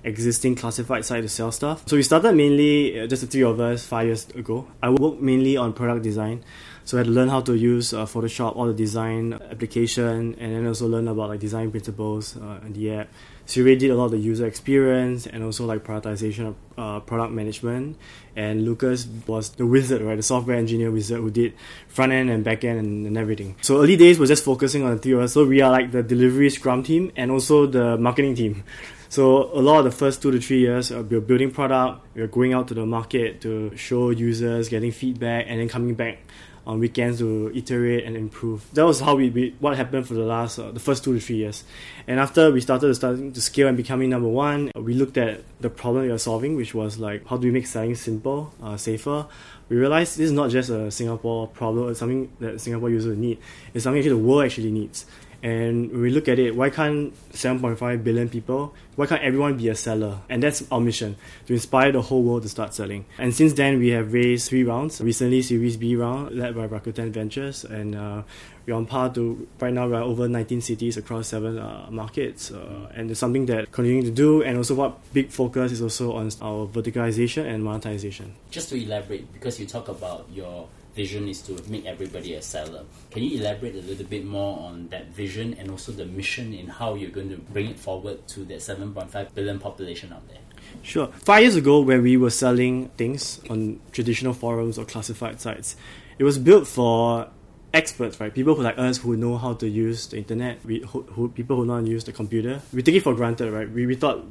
existing 0.02 0.56
classified 0.56 1.04
site 1.04 1.22
to 1.22 1.28
sell 1.28 1.52
stuff. 1.52 1.84
So 1.86 1.96
we 1.96 2.02
started 2.02 2.32
mainly 2.32 3.00
uh, 3.00 3.06
just 3.06 3.22
the 3.22 3.28
three 3.28 3.44
of 3.44 3.60
us 3.60 3.84
five 3.86 4.06
years 4.06 4.28
ago. 4.30 4.66
I 4.82 4.90
worked 4.90 5.20
mainly 5.20 5.56
on 5.56 5.72
product 5.72 6.02
design. 6.02 6.42
So 6.86 6.96
I 6.96 7.00
had 7.00 7.06
to 7.08 7.12
learn 7.12 7.28
how 7.28 7.40
to 7.40 7.54
use 7.56 7.92
uh, 7.92 8.06
Photoshop, 8.06 8.54
all 8.54 8.66
the 8.66 8.72
design 8.72 9.32
application, 9.32 10.36
and 10.38 10.54
then 10.54 10.68
also 10.68 10.86
learn 10.86 11.08
about 11.08 11.30
like 11.30 11.40
design 11.40 11.72
principles 11.72 12.36
uh, 12.36 12.60
in 12.64 12.74
the 12.74 12.92
app. 12.92 13.08
So 13.44 13.64
we 13.64 13.74
did 13.74 13.90
a 13.90 13.96
lot 13.96 14.04
of 14.04 14.10
the 14.12 14.18
user 14.18 14.46
experience 14.46 15.26
and 15.26 15.42
also 15.42 15.66
like 15.66 15.82
prioritization 15.82 16.46
of 16.46 16.54
uh, 16.78 17.00
product 17.00 17.32
management. 17.32 17.96
And 18.36 18.64
Lucas 18.64 19.08
was 19.26 19.50
the 19.50 19.66
wizard, 19.66 20.00
right? 20.00 20.14
The 20.14 20.22
software 20.22 20.56
engineer 20.56 20.92
wizard 20.92 21.18
who 21.18 21.28
did 21.32 21.54
front 21.88 22.12
end 22.12 22.30
and 22.30 22.44
back 22.44 22.62
end 22.62 22.78
and, 22.78 23.04
and 23.04 23.18
everything. 23.18 23.56
So 23.62 23.82
early 23.82 23.96
days 23.96 24.20
was 24.20 24.28
just 24.28 24.44
focusing 24.44 24.84
on 24.84 24.92
the 24.92 24.98
three 24.98 25.12
of 25.14 25.22
us. 25.22 25.32
So 25.32 25.44
we 25.44 25.62
are 25.62 25.72
like 25.72 25.90
the 25.90 26.04
delivery 26.04 26.50
scrum 26.50 26.84
team 26.84 27.10
and 27.16 27.32
also 27.32 27.66
the 27.66 27.98
marketing 27.98 28.36
team. 28.36 28.62
So 29.08 29.44
a 29.54 29.62
lot 29.62 29.78
of 29.78 29.84
the 29.84 29.92
first 29.92 30.20
two 30.20 30.32
to 30.32 30.40
three 30.40 30.58
years, 30.58 30.90
uh, 30.90 31.00
we 31.00 31.16
are 31.16 31.20
building 31.20 31.52
product, 31.52 32.04
we 32.14 32.22
are 32.22 32.26
going 32.26 32.52
out 32.52 32.66
to 32.68 32.74
the 32.74 32.84
market 32.84 33.40
to 33.42 33.74
show 33.76 34.10
users, 34.10 34.68
getting 34.68 34.90
feedback, 34.90 35.46
and 35.48 35.60
then 35.60 35.68
coming 35.68 35.94
back 35.94 36.18
on 36.66 36.80
weekends 36.80 37.18
to 37.20 37.52
iterate 37.54 38.04
and 38.04 38.16
improve. 38.16 38.66
That 38.74 38.84
was 38.84 39.00
how 39.00 39.14
we, 39.14 39.30
we 39.30 39.54
what 39.60 39.76
happened 39.76 40.06
for 40.06 40.14
the 40.14 40.24
last 40.24 40.58
uh, 40.58 40.72
the 40.72 40.80
first 40.80 41.04
two 41.04 41.14
to 41.14 41.20
three 41.20 41.36
years. 41.36 41.64
And 42.08 42.18
after 42.18 42.50
we 42.50 42.60
started 42.60 42.94
starting 42.94 43.32
to 43.32 43.40
scale 43.40 43.68
and 43.68 43.76
becoming 43.76 44.10
number 44.10 44.28
one, 44.28 44.72
we 44.74 44.94
looked 44.94 45.16
at 45.16 45.42
the 45.60 45.70
problem 45.70 46.04
we 46.04 46.10
were 46.10 46.18
solving, 46.18 46.56
which 46.56 46.74
was 46.74 46.98
like 46.98 47.26
how 47.26 47.36
do 47.36 47.46
we 47.46 47.52
make 47.52 47.66
selling 47.66 47.94
simple, 47.94 48.52
uh, 48.62 48.76
safer. 48.76 49.26
We 49.68 49.76
realized 49.76 50.18
this 50.18 50.26
is 50.26 50.32
not 50.32 50.50
just 50.50 50.70
a 50.70 50.90
Singapore 50.90 51.48
problem; 51.48 51.90
it's 51.90 52.00
something 52.00 52.32
that 52.40 52.60
Singapore 52.60 52.90
users 52.90 53.16
need. 53.16 53.38
It's 53.72 53.84
something 53.84 54.00
actually 54.00 54.20
the 54.20 54.26
world 54.26 54.44
actually 54.44 54.72
needs. 54.72 55.06
And 55.42 55.90
we 55.92 56.10
look 56.10 56.28
at 56.28 56.38
it, 56.38 56.56
why 56.56 56.70
can't 56.70 57.12
7.5 57.32 58.02
billion 58.02 58.28
people, 58.28 58.74
why 58.96 59.06
can't 59.06 59.22
everyone 59.22 59.56
be 59.56 59.68
a 59.68 59.74
seller? 59.74 60.20
And 60.28 60.42
that's 60.42 60.64
our 60.72 60.80
mission, 60.80 61.16
to 61.46 61.52
inspire 61.52 61.92
the 61.92 62.02
whole 62.02 62.22
world 62.22 62.42
to 62.42 62.48
start 62.48 62.74
selling. 62.74 63.04
And 63.18 63.34
since 63.34 63.52
then, 63.52 63.78
we 63.78 63.88
have 63.90 64.12
raised 64.12 64.48
three 64.48 64.64
rounds. 64.64 65.00
Recently, 65.00 65.42
Series 65.42 65.76
B 65.76 65.94
round, 65.96 66.34
led 66.36 66.56
by 66.56 66.66
Rakuten 66.66 67.10
Ventures. 67.10 67.64
And 67.64 67.94
uh, 67.94 68.22
we're 68.66 68.74
on 68.74 68.86
par 68.86 69.12
to, 69.14 69.46
right 69.60 69.72
now, 69.72 69.86
we're 69.88 70.02
over 70.02 70.28
19 70.28 70.60
cities 70.62 70.96
across 70.96 71.28
seven 71.28 71.58
uh, 71.58 71.86
markets. 71.90 72.50
Uh, 72.50 72.90
and 72.94 73.10
it's 73.10 73.20
something 73.20 73.46
that 73.46 73.70
continuing 73.72 74.04
to 74.04 74.10
do. 74.10 74.42
And 74.42 74.56
also 74.56 74.74
what 74.74 74.98
big 75.12 75.30
focus 75.30 75.72
is 75.72 75.82
also 75.82 76.14
on 76.14 76.30
our 76.40 76.66
verticalization 76.66 77.46
and 77.46 77.62
monetization. 77.62 78.34
Just 78.50 78.70
to 78.70 78.82
elaborate, 78.82 79.32
because 79.32 79.60
you 79.60 79.66
talk 79.66 79.88
about 79.88 80.26
your 80.32 80.66
vision 80.96 81.28
is 81.28 81.42
to 81.42 81.52
make 81.68 81.84
everybody 81.84 82.34
a 82.34 82.42
seller. 82.42 82.82
Can 83.10 83.22
you 83.22 83.38
elaborate 83.38 83.76
a 83.76 83.82
little 83.82 84.06
bit 84.06 84.24
more 84.24 84.58
on 84.58 84.88
that 84.88 85.08
vision 85.08 85.54
and 85.58 85.70
also 85.70 85.92
the 85.92 86.06
mission 86.06 86.54
in 86.54 86.66
how 86.66 86.94
you're 86.94 87.10
going 87.10 87.28
to 87.28 87.36
bring 87.36 87.70
it 87.70 87.78
forward 87.78 88.26
to 88.28 88.44
that 88.46 88.58
7.5 88.58 89.34
billion 89.34 89.58
population 89.58 90.12
out 90.12 90.26
there? 90.28 90.38
Sure. 90.82 91.08
Five 91.08 91.42
years 91.42 91.56
ago, 91.56 91.80
when 91.80 92.02
we 92.02 92.16
were 92.16 92.30
selling 92.30 92.88
things 92.96 93.40
on 93.50 93.78
traditional 93.92 94.32
forums 94.32 94.78
or 94.78 94.84
classified 94.84 95.40
sites, 95.40 95.76
it 96.18 96.24
was 96.24 96.38
built 96.38 96.66
for 96.66 97.28
experts, 97.74 98.18
right? 98.18 98.32
People 98.32 98.54
who 98.54 98.62
like 98.62 98.78
us 98.78 98.98
who 98.98 99.16
know 99.16 99.36
how 99.36 99.52
to 99.54 99.68
use 99.68 100.06
the 100.08 100.16
internet, 100.16 100.64
we, 100.64 100.80
who, 100.80 101.02
who 101.02 101.28
people 101.28 101.56
who 101.56 101.66
know 101.66 101.74
how 101.74 101.80
to 101.80 101.88
use 101.88 102.04
the 102.04 102.12
computer. 102.12 102.62
We 102.72 102.82
take 102.82 102.94
it 102.94 103.02
for 103.02 103.14
granted, 103.14 103.52
right? 103.52 103.70
We, 103.70 103.86
we 103.86 103.94
thought 103.94 104.24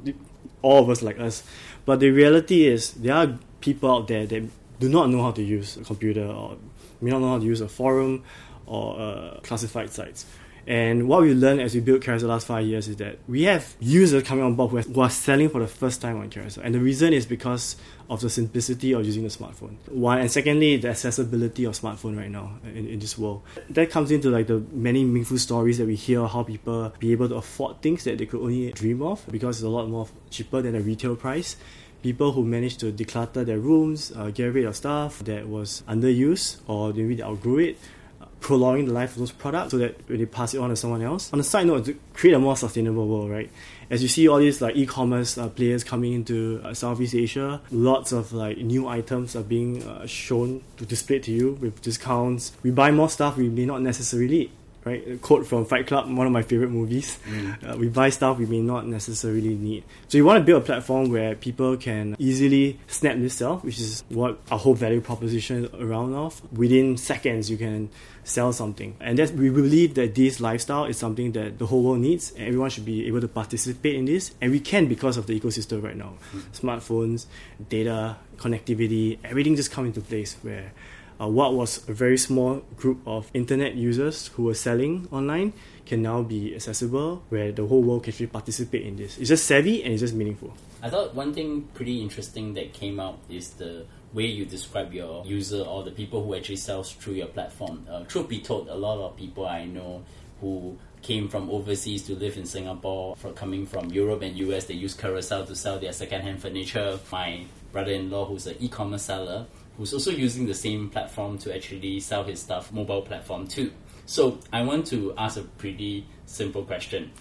all 0.63 0.81
of 0.81 0.89
us 0.89 1.03
like 1.03 1.19
us, 1.19 1.44
but 1.85 2.00
the 2.00 2.09
reality 2.09 2.65
is 2.65 2.91
there 2.94 3.13
are 3.13 3.38
people 3.62 3.91
out 3.91 4.07
there 4.07 4.25
that 4.25 4.50
do 4.80 4.89
not 4.89 5.10
know 5.10 5.22
how 5.22 5.31
to 5.31 5.44
use 5.44 5.77
a 5.77 5.83
computer 5.83 6.25
or 6.25 6.57
may 7.01 7.12
not 7.12 7.19
know 7.19 7.30
how 7.30 7.39
to 7.39 7.45
use 7.45 7.62
a 7.62 7.68
forum 7.68 8.24
or 8.66 9.00
uh, 9.00 9.39
classified 9.42 9.92
sites. 9.92 10.25
And 10.68 11.07
what 11.07 11.22
we 11.22 11.33
learned 11.33 11.62
as 11.62 11.75
we 11.75 11.81
built 11.81 12.01
Carousell 12.01 12.22
the 12.22 12.27
last 12.27 12.48
five 12.48 12.66
years 12.66 12.88
is 12.88 12.95
that 12.98 13.19
we 13.27 13.44
have 13.44 13.75
users 13.80 14.24
coming 14.24 14.44
on 14.44 14.56
board 14.56 14.86
who, 14.86 15.01
are 15.01 15.10
selling 15.12 15.50
for 15.50 15.60
the 15.60 15.67
first 15.67 16.01
time 16.01 16.17
on 16.17 16.29
Carousell. 16.32 16.63
And 16.63 16.74
the 16.74 16.79
reason 16.79 17.13
is 17.13 17.27
because 17.27 17.75
of 18.10 18.22
the 18.22 18.32
simplicity 18.32 18.91
of 18.94 19.05
using 19.05 19.24
the 19.24 19.29
smartphone. 19.29 19.75
One, 19.89 20.20
and 20.20 20.32
secondly, 20.32 20.77
the 20.77 20.89
accessibility 20.89 21.65
of 21.65 21.79
smartphone 21.79 22.17
right 22.17 22.32
now 22.32 22.58
in, 22.63 22.88
in 22.88 23.00
this 23.00 23.15
world. 23.15 23.44
That 23.70 23.91
comes 23.91 24.10
into 24.10 24.32
like 24.32 24.48
the 24.48 24.63
many 24.72 25.03
meaningful 25.03 25.38
stories 25.38 25.77
that 25.77 25.86
we 25.86 25.96
hear 25.96 26.25
how 26.25 26.41
people 26.41 26.91
be 26.98 27.12
able 27.12 27.29
to 27.29 27.36
afford 27.36 27.84
things 27.84 28.03
that 28.05 28.17
they 28.17 28.25
could 28.25 28.41
only 28.41 28.72
dream 28.72 29.03
of 29.03 29.24
because 29.29 29.58
it's 29.58 29.65
a 29.65 29.70
lot 29.70 29.88
more 29.88 30.08
cheaper 30.32 30.63
than 30.63 30.75
a 30.75 30.79
retail 30.79 31.15
price 31.15 31.58
people 32.05 32.33
who 32.33 32.43
managed 32.43 32.79
to 32.79 32.91
declutter 32.91 33.43
their 33.43 33.57
rooms, 33.57 34.12
uh, 34.15 34.29
get 34.29 34.53
rid 34.53 34.63
of 34.63 34.75
stuff 34.75 35.24
that 35.24 35.50
was 35.50 35.81
underused 35.88 36.57
or 36.67 36.93
maybe 36.93 37.15
they 37.15 37.24
outgrew 37.24 37.57
it, 37.57 37.79
uh, 38.21 38.25
prolonging 38.41 38.85
the 38.85 38.93
life 38.93 39.13
of 39.13 39.17
those 39.17 39.31
products 39.31 39.71
so 39.71 39.79
that 39.79 39.97
when 40.07 40.19
they 40.19 40.25
pass 40.27 40.53
it 40.53 40.59
on 40.59 40.69
to 40.69 40.75
someone 40.75 41.01
else. 41.01 41.33
On 41.33 41.39
the 41.39 41.43
side 41.43 41.65
note, 41.65 41.85
to 41.85 41.97
create 42.13 42.35
a 42.35 42.39
more 42.39 42.55
sustainable 42.55 43.07
world, 43.07 43.31
right? 43.31 43.50
As 43.89 44.03
you 44.03 44.07
see 44.07 44.27
all 44.27 44.38
these 44.38 44.62
like 44.62 44.75
e-commerce 44.75 45.35
uh, 45.35 45.50
players 45.50 45.83
coming 45.83 46.13
into 46.13 46.62
uh, 46.63 46.75
Southeast 46.75 47.15
Asia, 47.15 47.59
lots 47.71 48.12
of 48.12 48.33
like 48.33 48.59
new 48.59 48.88
items 48.88 49.35
are 49.35 49.41
being 49.41 49.81
uh, 49.81 50.05
shown 50.05 50.62
to 50.77 50.85
display 50.85 51.17
to 51.17 51.31
you 51.31 51.53
with 51.53 51.81
discounts. 51.81 52.51
We 52.62 52.69
buy 52.69 52.91
more 52.91 53.09
stuff 53.09 53.35
we 53.35 53.50
may 53.50 53.65
not 53.65 53.81
necessarily 53.81 54.51
right? 54.86 55.06
A 55.08 55.18
quote 55.18 55.46
from 55.46 55.65
Fight 55.65 55.88
Club, 55.88 56.10
one 56.15 56.27
of 56.27 56.32
my 56.32 56.44
favorite 56.44 56.70
movies. 56.70 57.18
Mm. 57.27 57.74
Uh, 57.74 57.77
we 57.77 57.89
buy 57.89 58.10
stuff 58.10 58.38
we 58.38 58.46
may 58.46 58.62
not 58.62 58.88
necessarily 58.88 59.56
need. 59.56 59.84
So 60.08 60.18
you 60.18 60.24
want 60.24 60.38
to 60.38 60.44
build 60.44 60.62
a 60.62 60.65
platform 60.65 61.10
where 61.10 61.36
people 61.36 61.75
can 61.75 62.15
easily 62.20 62.80
snap 62.88 63.18
this 63.18 63.34
sell, 63.34 63.58
which 63.58 63.80
is 63.80 64.04
what 64.10 64.39
our 64.51 64.60
whole 64.60 64.75
value 64.75 65.01
proposition 65.01 65.70
around 65.80 66.13
of. 66.13 66.42
Within 66.54 66.98
seconds, 66.98 67.50
you 67.50 67.58
can 67.58 67.89
sell 68.24 68.54
something. 68.54 68.96
And 69.00 69.18
that 69.20 69.32
we 69.32 69.50
believe 69.50 69.96
that 69.96 70.15
this 70.15 70.39
lifestyle 70.39 70.86
is 70.86 70.98
something 70.98 71.32
that 71.34 71.58
the 71.58 71.65
whole 71.65 71.84
world 71.84 72.00
needs 72.00 72.32
and 72.32 72.48
everyone 72.48 72.70
should 72.70 72.86
be 72.86 73.08
able 73.08 73.22
to 73.22 73.27
participate 73.27 73.96
in 73.96 74.06
this. 74.06 74.34
And 74.39 74.51
we 74.51 74.60
can 74.60 74.88
because 74.88 75.18
of 75.18 75.25
the 75.25 75.39
ecosystem 75.39 75.84
right 75.84 75.98
now. 75.98 76.13
Mm. 76.32 76.42
Smartphones, 76.54 77.25
data, 77.70 78.18
connectivity, 78.38 79.18
everything 79.24 79.56
just 79.56 79.72
come 79.72 79.86
into 79.86 80.01
place 80.01 80.38
where 80.44 80.74
uh, 81.19 81.27
what 81.27 81.53
was 81.53 81.88
a 81.89 81.93
very 81.93 82.17
small 82.17 82.62
group 82.77 83.00
of 83.05 83.29
internet 83.34 83.75
users 83.75 84.27
who 84.27 84.43
were 84.43 84.53
selling 84.53 85.07
online 85.12 85.53
can 85.86 86.01
now 86.01 86.22
be 86.22 86.55
accessible 86.55 87.24
where 87.29 87.51
the 87.51 87.65
whole 87.65 87.81
world 87.81 88.03
can 88.03 88.12
actually 88.12 88.27
participate 88.27 88.86
in 88.86 88.95
this. 88.95 89.17
It's 89.17 89.29
just 89.29 89.45
savvy 89.45 89.84
and 89.84 89.93
it's 89.93 90.01
just 90.01 90.13
meaningful. 90.13 90.53
I 90.81 90.89
thought 90.89 91.15
one 91.15 91.34
thing 91.34 91.67
pretty 91.74 92.01
interesting 92.01 92.53
that 92.55 92.74
came 92.74 93.00
out 93.00 93.19
is 93.29 93.51
the 93.51 93.86
way 94.13 94.25
you 94.25 94.45
describe 94.45 94.93
your 94.93 95.25
user 95.25 95.62
or 95.62 95.84
the 95.84 95.91
people 95.91 96.24
who 96.24 96.36
actually 96.36 96.55
sells 96.55 96.91
through 96.91 97.13
your 97.13 97.27
platform. 97.27 97.86
Uh, 97.89 98.03
truth 98.03 98.29
be 98.29 98.39
told, 98.39 98.69
a 98.69 98.75
lot 98.75 99.00
of 99.00 99.15
people 99.17 99.45
I 99.45 99.65
know 99.65 100.03
who 100.41 100.77
came 101.01 101.27
from 101.27 101.50
overseas 101.50 102.03
to 102.03 102.15
live 102.15 102.38
in 102.38 102.45
Singapore, 102.45 103.15
from 103.15 103.34
coming 103.34 103.65
from 103.65 103.89
Europe 103.91 104.22
and 104.22 104.36
US, 104.38 104.65
they 104.65 104.74
use 104.74 104.95
Carousell 104.95 105.45
to 105.48 105.55
sell 105.55 105.79
their 105.79 105.93
second-hand 105.93 106.41
furniture. 106.41 107.00
My 107.12 107.45
brother-in-law, 107.72 108.25
who's 108.25 108.48
an 108.48 108.55
e-commerce 108.60 109.03
seller, 109.03 109.45
who's 109.77 109.94
also 109.94 110.12
using 110.12 110.46
the 110.46 110.53
same 110.53 110.89
platform 110.89 111.38
to 111.39 111.55
actually 111.55 112.00
sell 112.00 112.24
his 112.24 112.39
stuff, 112.39 112.72
mobile 112.72 113.01
platform 113.01 113.48
too. 113.48 113.72
So 114.05 114.39
I 114.53 114.62
want 114.63 114.86
to 114.88 115.13
ask 115.17 115.38
a 115.38 115.41
pretty 115.41 116.05
simple 116.25 116.63
question. 116.63 117.12